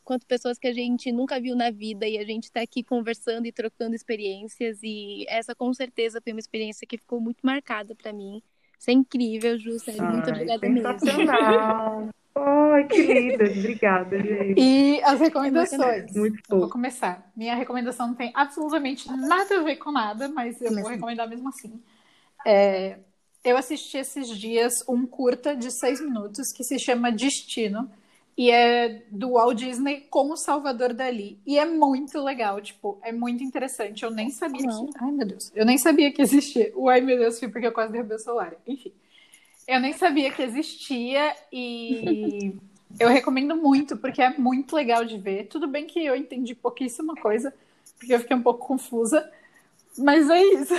quanto 0.03 0.25
pessoas 0.25 0.57
que 0.57 0.67
a 0.67 0.73
gente 0.73 1.11
nunca 1.11 1.39
viu 1.39 1.55
na 1.55 1.71
vida 1.71 2.07
e 2.07 2.17
a 2.17 2.25
gente 2.25 2.51
tá 2.51 2.61
aqui 2.61 2.83
conversando 2.83 3.45
e 3.45 3.51
trocando 3.51 3.95
experiências. 3.95 4.79
E 4.83 5.25
essa, 5.29 5.55
com 5.55 5.73
certeza, 5.73 6.19
foi 6.21 6.33
uma 6.33 6.39
experiência 6.39 6.85
que 6.85 6.97
ficou 6.97 7.21
muito 7.21 7.39
marcada 7.41 7.95
pra 7.95 8.11
mim. 8.11 8.41
Isso 8.77 8.89
é 8.89 8.93
incrível, 8.93 9.57
Ju, 9.57 9.79
sério. 9.79 10.03
Muito 10.03 10.29
obrigada 10.29 10.69
mesmo. 10.69 12.11
Ai, 12.37 12.85
que 12.87 13.01
linda. 13.01 13.45
Obrigada, 13.45 14.17
gente. 14.21 14.59
E 14.59 15.01
as 15.03 15.19
recomendações. 15.19 16.13
Muito 16.13 16.41
Eu 16.49 16.59
vou 16.59 16.69
começar. 16.69 17.31
Minha 17.35 17.55
recomendação 17.55 18.07
não 18.07 18.15
tem 18.15 18.31
absolutamente 18.35 19.07
nada 19.11 19.59
a 19.59 19.63
ver 19.63 19.77
com 19.77 19.91
nada, 19.91 20.27
mas 20.27 20.55
eu 20.61 20.67
vou 20.67 20.69
Começa. 20.69 20.89
recomendar 20.91 21.29
mesmo 21.29 21.47
assim. 21.49 21.81
É, 22.45 22.99
eu 23.43 23.55
assisti 23.57 23.97
esses 23.97 24.27
dias 24.27 24.73
um 24.87 25.05
curta 25.05 25.55
de 25.55 25.71
seis 25.71 26.01
minutos 26.01 26.51
que 26.51 26.63
se 26.63 26.77
chama 26.79 27.11
Destino. 27.11 27.89
E 28.37 28.51
é 28.51 29.03
do 29.09 29.31
Walt 29.31 29.57
Disney 29.57 30.01
com 30.09 30.29
o 30.29 30.35
Salvador 30.35 30.93
Dali. 30.93 31.39
E 31.45 31.57
é 31.57 31.63
muito 31.63 32.21
legal, 32.21 32.59
tipo, 32.59 32.99
é 33.01 33.13
muito 33.13 33.41
interessante. 33.41 34.03
Eu 34.03 34.11
nem 34.11 34.29
sabia 34.29 34.65
Não. 34.67 34.87
que. 34.87 34.93
Ai, 34.99 35.09
meu 35.09 35.25
Deus. 35.25 35.51
Eu 35.55 35.65
nem 35.65 35.77
sabia 35.77 36.11
que 36.11 36.21
existia. 36.21 36.69
O 36.75 36.89
ai, 36.89 36.99
meu 36.99 37.17
Deus, 37.17 37.39
foi 37.39 37.47
porque 37.47 37.65
eu 37.67 37.71
quase 37.71 37.93
derrubei 37.93 38.17
o 38.17 38.19
celular. 38.19 38.53
Enfim. 38.67 38.91
Eu 39.67 39.79
nem 39.79 39.93
sabia 39.93 40.31
que 40.31 40.41
existia 40.43 41.35
e 41.51 42.53
eu 42.99 43.09
recomendo 43.09 43.55
muito, 43.55 43.97
porque 43.97 44.21
é 44.21 44.37
muito 44.37 44.75
legal 44.75 45.03
de 45.03 45.17
ver. 45.17 45.47
Tudo 45.47 45.67
bem 45.67 45.85
que 45.85 46.03
eu 46.05 46.15
entendi 46.15 46.53
pouquíssima 46.53 47.15
coisa, 47.15 47.53
porque 47.97 48.13
eu 48.13 48.19
fiquei 48.19 48.35
um 48.35 48.43
pouco 48.43 48.65
confusa. 48.67 49.29
Mas 49.97 50.29
é 50.29 50.41
isso. 50.43 50.73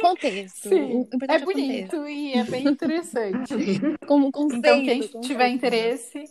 Contexto. 0.00 0.68
Sim, 0.68 0.82
O 0.82 1.00
importante 1.14 1.30
é 1.30 1.38
contexto. 1.46 1.96
bonito 1.96 2.08
e 2.08 2.32
é 2.34 2.44
bem 2.44 2.68
interessante. 2.68 3.54
Como 4.06 4.30
conceito. 4.30 4.58
Então, 4.58 4.84
quem 4.84 5.00
conceito. 5.02 5.20
tiver 5.26 5.48
interesse. 5.48 6.24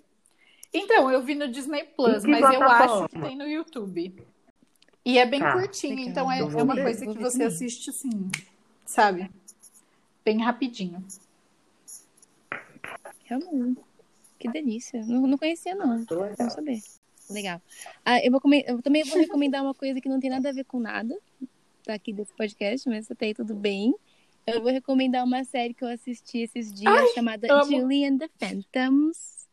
Então, 0.73 1.09
eu 1.09 1.23
vi 1.23 1.33
no 1.35 1.47
Disney 1.47 1.85
Plus, 1.95 2.23
mas 2.25 2.41
eu 2.53 2.61
acho 2.61 3.07
que 3.09 3.19
tem 3.19 3.35
no 3.37 3.47
YouTube. 3.47 4.13
E 5.05 5.17
é 5.17 5.25
bem 5.25 5.39
Tá. 5.39 5.53
curtinho, 5.53 5.99
então 5.99 6.31
é, 6.31 6.39
é 6.39 6.43
uma 6.43 6.75
ver. 6.75 6.83
coisa 6.83 7.05
que 7.07 7.17
você 7.17 7.43
assiste 7.43 7.89
assim, 7.91 8.29
sabe? 8.85 9.29
Bem 10.25 10.41
rapidinho. 10.41 11.03
Que 14.37 14.49
delícia. 14.49 15.03
Não, 15.05 15.25
não 15.27 15.37
conhecia, 15.37 15.75
não. 15.75 16.03
Vamos 16.05 16.53
saber. 16.53 16.79
Legal. 17.29 17.61
Ah, 18.03 18.23
eu, 18.23 18.31
vou 18.31 18.41
eu 18.67 18.81
também 18.81 19.03
vou 19.03 19.17
recomendar 19.17 19.63
uma 19.63 19.73
coisa 19.73 19.99
que 19.99 20.09
não 20.09 20.19
tem 20.19 20.29
nada 20.29 20.49
a 20.49 20.53
ver 20.53 20.65
com 20.65 20.79
nada, 20.79 21.17
tá 21.83 21.93
aqui 21.93 22.13
desse 22.13 22.33
podcast, 22.33 22.87
mas 22.87 23.09
até 23.09 23.27
aí 23.27 23.33
tudo 23.33 23.55
bem. 23.55 23.95
Eu 24.45 24.61
vou 24.61 24.71
recomendar 24.71 25.25
uma 25.25 25.43
série 25.43 25.73
que 25.73 25.83
eu 25.83 25.87
assisti 25.87 26.39
esses 26.39 26.71
dias 26.71 27.13
chamada 27.13 27.51
amo. 27.51 27.65
Julie 27.65 28.05
and 28.05 28.19
the 28.19 28.29
Phantoms. 28.37 29.47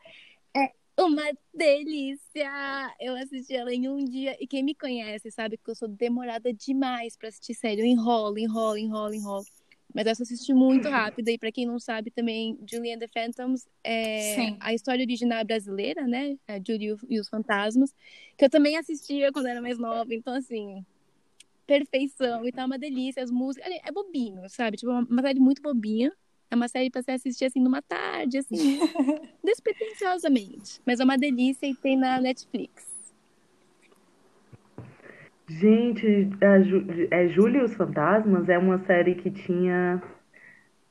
É 0.54 0.70
uma 0.98 1.24
delícia! 1.54 2.94
Eu 3.00 3.16
assisti 3.16 3.54
ela 3.54 3.72
em 3.72 3.88
um 3.88 4.04
dia 4.04 4.36
e 4.38 4.46
quem 4.46 4.62
me 4.62 4.74
conhece 4.74 5.30
sabe 5.30 5.56
que 5.56 5.70
eu 5.70 5.74
sou 5.74 5.88
demorada 5.88 6.52
demais 6.52 7.16
pra 7.16 7.28
assistir 7.28 7.54
série. 7.54 7.80
Eu 7.80 7.86
enrolo, 7.86 8.38
enrolo, 8.38 8.76
enrolo, 8.76 9.14
enrolo. 9.14 9.46
Mas 9.94 10.06
essa 10.06 10.22
eu 10.22 10.24
assisti 10.24 10.54
muito 10.54 10.88
rápido. 10.88 11.28
E 11.28 11.38
pra 11.38 11.52
quem 11.52 11.66
não 11.66 11.78
sabe 11.78 12.10
também, 12.10 12.58
Julie 12.70 12.92
and 12.92 12.98
the 12.98 13.08
Phantoms 13.08 13.66
é 13.84 14.34
Sim. 14.34 14.56
a 14.60 14.72
história 14.72 15.02
original 15.02 15.38
é 15.38 15.44
brasileira, 15.44 16.06
né? 16.06 16.36
A 16.48 16.58
Julie 16.58 16.96
e 17.08 17.20
os 17.20 17.28
Fantasmas. 17.28 17.94
Que 18.36 18.44
eu 18.44 18.50
também 18.50 18.76
assistia 18.76 19.30
quando 19.32 19.46
era 19.46 19.60
mais 19.60 19.78
nova. 19.78 20.14
Então, 20.14 20.34
assim, 20.34 20.84
perfeição. 21.66 22.46
E 22.46 22.52
tá 22.52 22.64
uma 22.64 22.78
delícia. 22.78 23.22
As 23.22 23.30
músicas. 23.30 23.70
É 23.84 23.92
bobinho, 23.92 24.48
sabe? 24.48 24.76
Tipo, 24.76 24.92
uma 24.92 25.06
uma 25.08 25.22
série 25.22 25.40
muito 25.40 25.60
bobinha. 25.60 26.12
É 26.50 26.54
uma 26.54 26.68
série 26.68 26.90
pra 26.90 27.02
você 27.02 27.12
assistir 27.12 27.46
assim 27.46 27.60
numa 27.60 27.80
tarde, 27.80 28.36
assim, 28.36 28.78
despretensiosamente. 29.42 30.82
Mas 30.84 31.00
é 31.00 31.04
uma 31.04 31.16
delícia 31.16 31.66
e 31.66 31.74
tem 31.74 31.96
na 31.96 32.20
Netflix. 32.20 32.91
Gente, 35.60 36.30
Ju, 36.62 36.86
é 37.10 37.28
Júlia 37.28 37.60
e 37.60 37.64
os 37.64 37.74
Fantasmas 37.74 38.48
é 38.48 38.58
uma 38.58 38.78
série 38.84 39.14
que 39.14 39.30
tinha. 39.30 40.02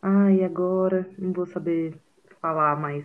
Ai, 0.02 0.44
agora 0.44 1.10
não 1.18 1.32
vou 1.34 1.46
saber 1.46 1.94
falar, 2.42 2.76
mas 2.76 3.04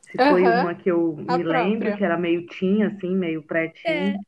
se 0.00 0.16
foi 0.18 0.42
uma 0.42 0.74
que 0.74 0.90
eu 0.90 1.16
a 1.28 1.36
me 1.36 1.42
lembro, 1.44 1.78
própria. 1.78 1.96
que 1.96 2.04
era 2.04 2.16
meio 2.16 2.46
teen, 2.46 2.82
assim, 2.84 3.14
meio 3.16 3.40
É. 3.40 3.44
pré-teen. 3.44 4.20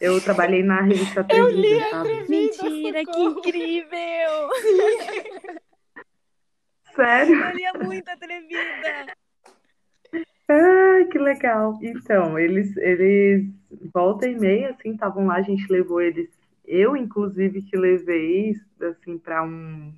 Eu 0.00 0.20
trabalhei 0.20 0.62
na 0.62 0.80
revista 0.80 1.26
Eu 1.30 1.48
li 1.50 1.80
sabe? 1.90 2.28
Mentira, 2.28 3.04
que 3.04 3.20
incrível! 3.20 4.48
Sério? 6.94 7.44
Eu 7.44 7.56
lia 7.56 7.72
muito 7.74 8.08
atrevida! 8.08 9.18
Ai, 10.48 11.04
que 11.06 11.18
legal. 11.18 11.78
Então, 11.82 12.38
eles, 12.38 12.74
eles 12.78 13.46
volta 13.92 14.26
e 14.26 14.34
meia, 14.38 14.70
assim, 14.70 14.92
estavam 14.92 15.26
lá, 15.26 15.36
a 15.36 15.42
gente 15.42 15.70
levou 15.70 16.00
eles, 16.00 16.28
eu, 16.66 16.96
inclusive, 16.96 17.62
que 17.62 17.76
levei, 17.76 18.54
assim, 18.80 19.18
para 19.18 19.42
um. 19.42 19.92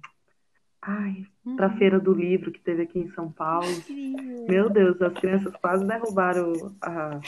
Ai, 0.82 1.24
pra 1.56 1.68
Uhum. 1.68 1.76
Feira 1.76 2.00
do 2.00 2.12
Livro 2.12 2.50
que 2.50 2.60
teve 2.60 2.82
aqui 2.82 2.98
em 2.98 3.10
São 3.10 3.30
Paulo. 3.30 3.70
Incrível! 3.70 4.46
Meu 4.48 4.70
Deus, 4.70 5.00
as 5.02 5.12
crianças 5.14 5.54
quase 5.56 5.84
derrubaram 5.86 6.74
a, 6.80 7.20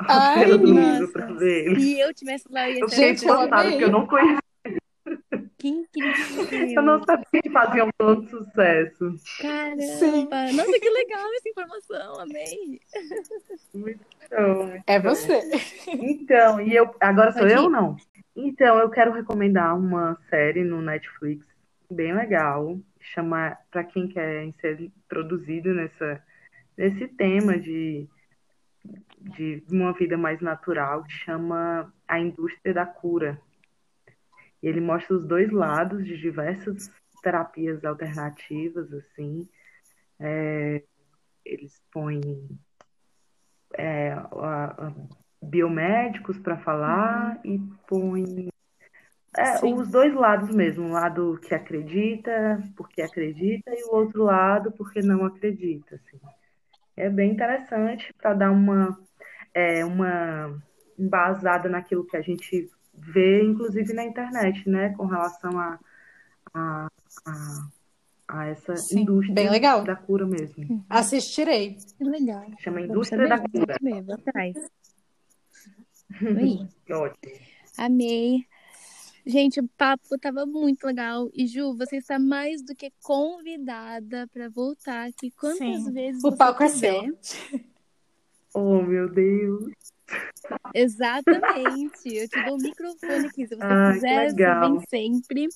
a 0.00 0.18
Ai, 0.18 0.34
Feira 0.34 0.58
do 0.58 0.66
nossa. 0.66 0.90
Livro 0.90 1.12
para 1.12 1.26
ver 1.26 1.66
eles. 1.66 1.82
Se 1.82 1.98
eu 2.00 2.14
tivesse 2.14 2.44
lá, 2.50 2.68
eu 2.68 2.74
ia 2.74 2.80
Eu 2.80 2.88
fiquei 2.88 3.08
Gente, 3.16 3.24
porque 3.26 3.84
eu 3.84 3.90
não 3.90 4.06
conhecia, 4.06 4.38
que 5.64 6.00
incrível! 6.00 6.72
eu 6.76 6.82
não 6.82 7.02
sabia 7.04 7.42
que 7.42 7.50
faziam 7.50 7.88
tanto 7.96 8.28
sucesso. 8.28 9.14
Caramba! 9.40 10.52
Nossa, 10.52 10.78
que 10.80 10.90
legal 10.90 11.26
essa 11.36 11.48
informação, 11.48 12.20
amei! 12.20 12.80
Então, 13.74 14.82
É 14.86 15.00
você. 15.00 15.40
Então, 15.88 16.60
e 16.60 16.74
eu 16.74 16.94
agora 17.00 17.32
sou 17.32 17.42
Pode 17.42 17.54
eu 17.54 17.60
ir. 17.60 17.64
ou 17.64 17.70
não? 17.70 17.96
Então, 18.36 18.78
eu 18.78 18.90
quero 18.90 19.12
recomendar 19.12 19.76
uma 19.78 20.18
série 20.28 20.64
no 20.64 20.82
Netflix 20.82 21.46
bem 21.90 22.14
legal. 22.14 22.78
Chama 23.00 23.56
para 23.70 23.84
quem 23.84 24.08
quer 24.08 24.52
ser 24.60 24.80
introduzido 24.80 25.72
nessa 25.74 26.22
nesse 26.76 27.06
tema 27.08 27.58
de 27.58 28.06
de 29.18 29.62
uma 29.70 29.92
vida 29.94 30.18
mais 30.18 30.38
natural, 30.42 31.04
chama 31.08 31.90
A 32.06 32.18
Indústria 32.20 32.74
da 32.74 32.84
Cura. 32.84 33.40
Ele 34.66 34.80
mostra 34.80 35.16
os 35.16 35.26
dois 35.26 35.52
lados 35.52 36.04
de 36.06 36.16
diversas 36.16 36.90
terapias 37.22 37.84
alternativas, 37.84 38.92
assim. 38.92 39.48
É, 40.18 40.82
eles 41.44 41.80
põem 41.92 42.48
é, 43.74 44.12
a, 44.12 44.24
a, 44.86 44.92
biomédicos 45.42 46.38
para 46.38 46.56
falar 46.58 47.40
uhum. 47.44 47.54
e 47.54 47.58
põem 47.86 48.48
é, 49.36 49.64
os 49.66 49.90
dois 49.90 50.14
lados 50.14 50.54
mesmo, 50.54 50.84
um 50.84 50.92
lado 50.92 51.38
que 51.42 51.54
acredita, 51.54 52.62
porque 52.76 53.02
acredita, 53.02 53.70
e 53.70 53.82
o 53.84 53.94
outro 53.94 54.22
lado 54.22 54.70
porque 54.72 55.00
não 55.00 55.24
acredita. 55.24 55.96
Assim. 55.96 56.20
É 56.96 57.10
bem 57.10 57.32
interessante 57.32 58.14
para 58.14 58.32
dar 58.32 58.50
uma, 58.52 58.96
é, 59.52 59.84
uma 59.84 60.56
embasada 60.96 61.68
naquilo 61.68 62.06
que 62.06 62.16
a 62.16 62.22
gente 62.22 62.70
vê, 62.96 63.42
inclusive 63.42 63.92
na 63.92 64.04
internet, 64.04 64.68
né, 64.68 64.90
com 64.96 65.06
relação 65.06 65.58
a, 65.58 65.78
a, 66.52 66.88
a, 67.26 67.68
a 68.28 68.46
essa 68.46 68.76
Sim, 68.76 69.00
indústria 69.00 69.34
bem 69.34 69.50
legal. 69.50 69.84
da 69.84 69.96
cura 69.96 70.26
mesmo. 70.26 70.84
Assistirei. 70.88 71.78
Legal. 72.00 72.46
Chama 72.58 72.80
Indústria 72.80 73.28
da 73.28 73.38
Cura. 73.38 73.76
Mesmo, 73.80 74.12
atrás. 74.12 74.54
Ótimo. 76.90 77.38
Amei. 77.76 78.46
Gente, 79.26 79.58
o 79.58 79.66
papo 79.76 80.18
tava 80.20 80.44
muito 80.44 80.86
legal. 80.86 81.30
E 81.32 81.46
Ju, 81.46 81.74
você 81.76 81.96
está 81.96 82.18
mais 82.18 82.62
do 82.62 82.74
que 82.74 82.92
convidada 83.02 84.28
para 84.28 84.50
voltar 84.50 85.08
aqui 85.08 85.30
quantas 85.30 85.84
Sim. 85.84 85.92
vezes 85.92 86.22
o 86.22 86.36
palco 86.36 86.62
quiser. 86.62 86.94
é 86.94 87.12
seu. 87.22 87.60
Oh, 88.54 88.82
meu 88.82 89.08
Deus. 89.08 89.72
Exatamente. 90.74 92.14
Eu 92.14 92.28
te 92.28 92.44
dou 92.44 92.54
o 92.54 92.62
microfone 92.62 93.26
aqui. 93.26 93.46
Se 93.46 93.54
você 93.54 93.62
ah, 93.62 93.92
quiser, 93.92 94.30
você 94.30 94.60
vem 94.60 94.80
sempre. 94.88 95.48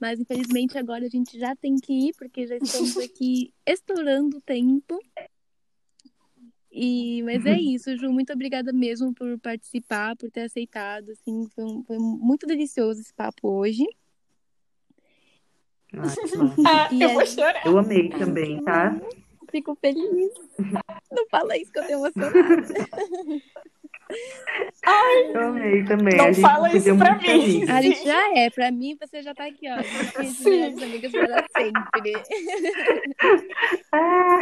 Mas 0.00 0.20
infelizmente 0.20 0.76
agora 0.76 1.06
a 1.06 1.08
gente 1.08 1.38
já 1.38 1.54
tem 1.56 1.76
que 1.76 2.08
ir, 2.08 2.14
porque 2.18 2.46
já 2.46 2.56
estamos 2.56 2.96
aqui 2.98 3.52
estourando 3.66 4.38
o 4.38 4.40
tempo. 4.40 4.98
E, 6.70 7.22
mas 7.22 7.46
é 7.46 7.56
isso, 7.58 7.96
Ju, 7.96 8.12
muito 8.12 8.32
obrigada 8.32 8.72
mesmo 8.72 9.14
por 9.14 9.38
participar, 9.38 10.16
por 10.16 10.30
ter 10.30 10.42
aceitado, 10.42 11.10
assim, 11.10 11.48
foi, 11.54 11.64
um, 11.64 11.84
foi 11.84 11.98
muito 11.98 12.46
delicioso 12.46 13.00
esse 13.00 13.14
papo 13.14 13.48
hoje. 13.48 13.86
Ah, 16.66 16.88
eu 17.00 17.10
vou 17.10 17.24
chorar. 17.24 17.64
Eu 17.64 17.78
amei 17.78 18.08
também, 18.10 18.62
tá? 18.64 19.00
Fico 19.50 19.76
feliz. 19.76 20.32
Não 21.12 21.28
fala 21.30 21.56
isso 21.56 21.70
que 21.70 21.78
eu 21.78 21.86
tenho 21.86 21.98
emocionada. 22.00 22.66
Ai, 24.86 25.30
eu 25.32 25.40
amei 25.40 25.84
também. 25.84 26.16
Não 26.16 26.34
fala 26.34 26.74
isso 26.76 26.96
pra 26.96 27.16
mim. 27.16 27.24
Feliz. 27.24 27.68
A 27.70 27.82
gente 27.82 28.04
já 28.04 28.38
é. 28.38 28.50
Pra 28.50 28.70
mim, 28.70 28.96
você 29.00 29.22
já 29.22 29.34
tá 29.34 29.46
aqui, 29.46 29.66
ó. 29.68 29.82
Sim. 30.24 30.82
amigas 30.82 31.12
para 31.12 31.44
sempre. 31.56 32.12
Ah. 33.92 34.40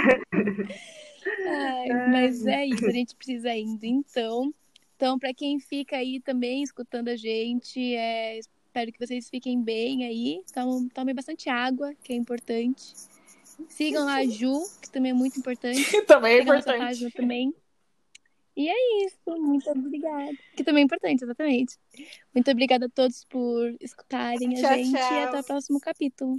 Ai, 1.47 2.09
mas 2.11 2.47
é 2.47 2.67
isso, 2.67 2.87
a 2.87 2.91
gente 2.91 3.15
precisa 3.15 3.55
indo. 3.55 3.85
Então, 3.85 4.53
então 4.97 5.19
para 5.19 5.33
quem 5.33 5.59
fica 5.61 5.97
aí 5.97 6.21
também 6.21 6.63
escutando 6.63 7.09
a 7.09 7.17
gente, 7.17 7.95
é, 7.95 8.39
espero 8.39 8.93
que 8.93 8.99
vocês 8.99 9.29
fiquem 9.29 9.63
bem 9.63 10.05
aí. 10.05 10.43
Tomem, 10.53 10.89
tomem 10.89 11.15
bastante 11.15 11.49
água, 11.49 11.95
que 12.03 12.13
é 12.13 12.17
importante. 12.17 12.95
Sigam 13.69 14.05
lá 14.05 14.17
a 14.17 14.27
Ju, 14.27 14.63
que 14.81 14.91
também 14.91 15.13
é 15.13 15.15
muito 15.15 15.39
importante. 15.39 15.81
também 16.07 16.35
é 16.35 16.39
Sigam 16.39 16.55
importante. 16.55 16.79
Nossa 16.79 16.87
página 16.87 17.11
também. 17.11 17.55
E 18.57 18.69
é 18.69 19.07
isso, 19.07 19.19
muito 19.27 19.71
obrigada. 19.71 20.33
Que 20.55 20.63
também 20.63 20.83
é 20.83 20.85
importante, 20.85 21.25
exatamente. 21.25 21.79
Muito 22.35 22.51
obrigada 22.51 22.87
a 22.87 22.89
todos 22.91 23.25
por 23.25 23.75
escutarem 23.81 24.57
a 24.59 24.61
tchau, 24.61 24.77
gente 24.77 24.91
tchau. 24.91 25.13
e 25.15 25.25
até 25.25 25.41
o 25.41 25.45
próximo 25.45 25.81
capítulo. 25.81 26.37